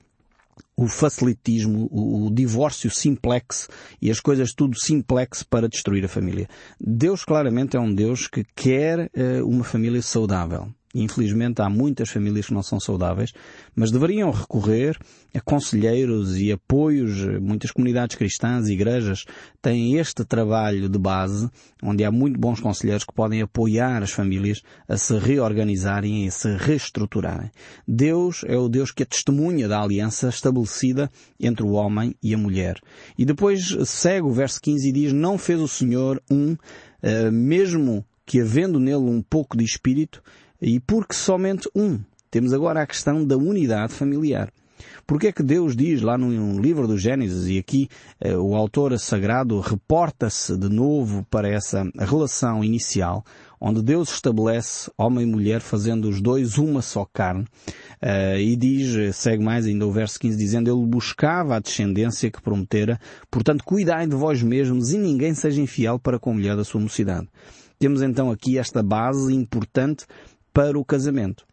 o 0.76 0.86
facilitismo, 0.86 1.88
o, 1.90 2.26
o, 2.26 2.30
divórcio 2.30 2.90
simplex 2.90 3.68
e 4.00 4.10
as 4.10 4.20
coisas 4.20 4.52
tudo 4.52 4.78
simplex 4.78 5.42
para 5.42 5.68
destruir 5.68 6.04
a 6.04 6.08
família. 6.08 6.48
Deus 6.80 7.24
claramente 7.24 7.76
é 7.76 7.80
um 7.80 7.92
Deus 7.92 8.26
que 8.26 8.44
quer 8.54 9.10
uh, 9.16 9.46
uma 9.46 9.64
família 9.64 10.02
saudável. 10.02 10.72
Infelizmente 10.94 11.62
há 11.62 11.68
muitas 11.68 12.10
famílias 12.10 12.46
que 12.46 12.54
não 12.54 12.64
são 12.64 12.80
saudáveis, 12.80 13.32
mas 13.76 13.92
deveriam 13.92 14.30
recorrer 14.32 14.98
a 15.32 15.40
conselheiros 15.40 16.36
e 16.36 16.50
apoios. 16.50 17.24
Muitas 17.40 17.70
comunidades 17.70 18.16
cristãs 18.16 18.66
e 18.66 18.72
igrejas 18.72 19.24
têm 19.62 19.98
este 19.98 20.24
trabalho 20.24 20.88
de 20.88 20.98
base, 20.98 21.48
onde 21.80 22.04
há 22.04 22.10
muito 22.10 22.40
bons 22.40 22.58
conselheiros 22.58 23.04
que 23.04 23.14
podem 23.14 23.40
apoiar 23.40 24.02
as 24.02 24.10
famílias 24.10 24.62
a 24.88 24.96
se 24.96 25.16
reorganizarem 25.16 26.24
e 26.24 26.28
a 26.28 26.30
se 26.32 26.56
reestruturarem. 26.56 27.52
Deus 27.86 28.42
é 28.46 28.56
o 28.56 28.68
Deus 28.68 28.90
que 28.90 29.04
é 29.04 29.06
testemunha 29.06 29.68
da 29.68 29.80
aliança 29.80 30.28
estabelecida 30.28 31.08
entre 31.38 31.64
o 31.64 31.70
homem 31.70 32.16
e 32.20 32.34
a 32.34 32.38
mulher. 32.38 32.80
E 33.16 33.24
depois 33.24 33.76
segue 33.86 34.26
o 34.26 34.32
verso 34.32 34.60
15 34.60 34.88
e 34.88 34.92
diz, 34.92 35.12
não 35.12 35.38
fez 35.38 35.60
o 35.60 35.68
Senhor 35.68 36.20
um, 36.28 36.52
uh, 36.54 37.30
mesmo 37.30 38.04
que 38.26 38.40
havendo 38.40 38.78
nele 38.78 38.96
um 38.96 39.22
pouco 39.22 39.56
de 39.56 39.64
espírito, 39.64 40.22
e 40.60 40.80
porque 40.80 41.14
somente 41.14 41.68
um. 41.74 41.98
Temos 42.30 42.52
agora 42.52 42.82
a 42.82 42.86
questão 42.86 43.24
da 43.24 43.36
unidade 43.36 43.92
familiar. 43.92 44.52
Porque 45.06 45.28
é 45.28 45.32
que 45.32 45.42
Deus 45.42 45.74
diz 45.74 46.00
lá 46.02 46.16
no 46.16 46.60
livro 46.60 46.86
do 46.86 46.96
Gênesis, 46.96 47.48
e 47.48 47.58
aqui 47.58 47.88
eh, 48.20 48.36
o 48.36 48.54
autor 48.54 48.96
sagrado 48.98 49.58
reporta-se 49.60 50.56
de 50.56 50.68
novo 50.68 51.26
para 51.28 51.48
essa 51.48 51.84
relação 51.98 52.62
inicial, 52.62 53.24
onde 53.60 53.82
Deus 53.82 54.12
estabelece 54.12 54.90
homem 54.96 55.26
e 55.26 55.30
mulher 55.30 55.60
fazendo 55.60 56.08
os 56.08 56.20
dois 56.20 56.56
uma 56.58 56.80
só 56.80 57.04
carne, 57.04 57.44
eh, 58.00 58.40
e 58.40 58.56
diz, 58.56 59.16
segue 59.16 59.42
mais 59.42 59.66
ainda 59.66 59.86
o 59.86 59.92
verso 59.92 60.18
15, 60.18 60.38
dizendo, 60.38 60.70
Ele 60.70 60.86
buscava 60.86 61.56
a 61.56 61.60
descendência 61.60 62.30
que 62.30 62.40
prometera, 62.40 62.98
portanto 63.30 63.64
cuidai 63.64 64.06
de 64.06 64.14
vós 64.14 64.42
mesmos 64.42 64.92
e 64.92 64.98
ninguém 64.98 65.34
seja 65.34 65.60
infiel 65.60 65.98
para 65.98 66.18
com 66.18 66.30
a 66.30 66.34
mulher 66.34 66.56
da 66.56 66.64
sua 66.64 66.80
mocidade. 66.80 67.28
Temos 67.80 68.02
então 68.02 68.30
aqui 68.30 68.58
esta 68.58 68.82
base 68.82 69.34
importante 69.34 70.04
para 70.52 70.78
o 70.78 70.84
casamento. 70.84 71.46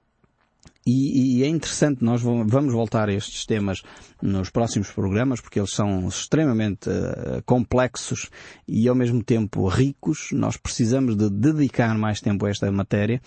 E, 0.86 1.39
e, 1.39 1.43
é 1.43 1.47
interessante, 1.47 2.01
nós 2.01 2.21
vamos 2.21 2.71
voltar 2.71 3.10
a 3.10 3.13
estes 3.13 3.45
temas 3.45 3.83
nos 4.21 4.49
próximos 4.49 4.89
programas, 4.89 5.41
porque 5.41 5.60
eles 5.60 5.71
são 5.71 6.07
extremamente 6.07 6.89
uh, 6.89 7.43
complexos 7.45 8.29
e 8.65 8.88
ao 8.88 8.95
mesmo 8.95 9.21
tempo 9.21 9.67
ricos. 9.67 10.29
Nós 10.31 10.55
precisamos 10.55 11.17
de 11.17 11.29
dedicar 11.29 11.97
mais 11.97 12.21
tempo 12.21 12.45
a 12.45 12.49
esta 12.49 12.71
matéria, 12.71 13.21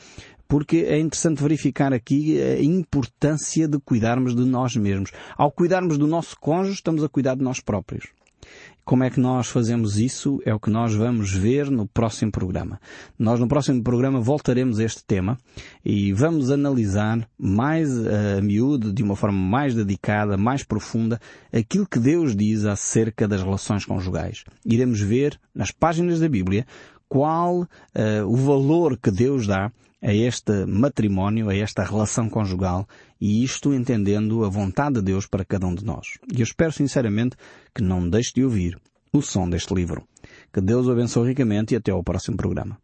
porque 0.48 0.86
é 0.88 0.98
interessante 0.98 1.42
verificar 1.42 1.92
aqui 1.92 2.40
a 2.40 2.62
importância 2.62 3.68
de 3.68 3.78
cuidarmos 3.78 4.34
de 4.34 4.44
nós 4.46 4.74
mesmos. 4.74 5.10
Ao 5.36 5.52
cuidarmos 5.52 5.98
do 5.98 6.06
nosso 6.06 6.40
cônjuge, 6.40 6.76
estamos 6.76 7.04
a 7.04 7.10
cuidar 7.10 7.36
de 7.36 7.42
nós 7.42 7.60
próprios. 7.60 8.06
Como 8.84 9.04
é 9.04 9.10
que 9.10 9.20
nós 9.20 9.48
fazemos 9.48 9.98
isso? 9.98 10.40
É 10.44 10.54
o 10.54 10.58
que 10.58 10.70
nós 10.70 10.94
vamos 10.94 11.32
ver 11.32 11.70
no 11.70 11.86
próximo 11.86 12.32
programa. 12.32 12.80
Nós 13.18 13.38
no 13.38 13.46
próximo 13.46 13.82
programa 13.82 14.20
voltaremos 14.20 14.80
a 14.80 14.84
este 14.84 15.04
tema 15.04 15.38
e 15.84 16.12
vamos 16.12 16.50
analisar 16.50 17.28
mais 17.38 17.88
eh, 18.04 18.38
a 18.38 18.40
miúdo, 18.40 18.92
de 18.92 19.02
uma 19.02 19.14
forma 19.14 19.38
mais 19.38 19.74
dedicada, 19.74 20.36
mais 20.36 20.62
profunda, 20.62 21.20
aquilo 21.52 21.86
que 21.86 21.98
Deus 21.98 22.34
diz 22.34 22.64
acerca 22.64 23.28
das 23.28 23.42
relações 23.42 23.84
conjugais. 23.84 24.44
Iremos 24.64 25.00
ver 25.00 25.38
nas 25.54 25.70
páginas 25.70 26.18
da 26.18 26.28
Bíblia 26.28 26.66
qual 27.10 27.62
uh, 27.62 27.66
o 28.26 28.36
valor 28.36 28.96
que 28.96 29.10
Deus 29.10 29.46
dá 29.46 29.70
a 30.00 30.14
este 30.14 30.64
matrimónio, 30.64 31.50
a 31.50 31.56
esta 31.56 31.82
relação 31.82 32.30
conjugal, 32.30 32.88
e 33.20 33.44
isto 33.44 33.74
entendendo 33.74 34.44
a 34.44 34.48
vontade 34.48 34.94
de 34.94 35.02
Deus 35.02 35.26
para 35.26 35.44
cada 35.44 35.66
um 35.66 35.74
de 35.74 35.84
nós. 35.84 36.18
E 36.32 36.40
eu 36.40 36.44
espero 36.44 36.72
sinceramente 36.72 37.36
que 37.74 37.82
não 37.82 38.08
deixe 38.08 38.32
de 38.32 38.44
ouvir 38.44 38.78
o 39.12 39.20
som 39.20 39.50
deste 39.50 39.74
livro. 39.74 40.04
Que 40.52 40.60
Deus 40.60 40.86
o 40.86 40.92
abençoe 40.92 41.28
ricamente 41.28 41.74
e 41.74 41.76
até 41.76 41.90
ao 41.90 42.02
próximo 42.02 42.36
programa. 42.36 42.78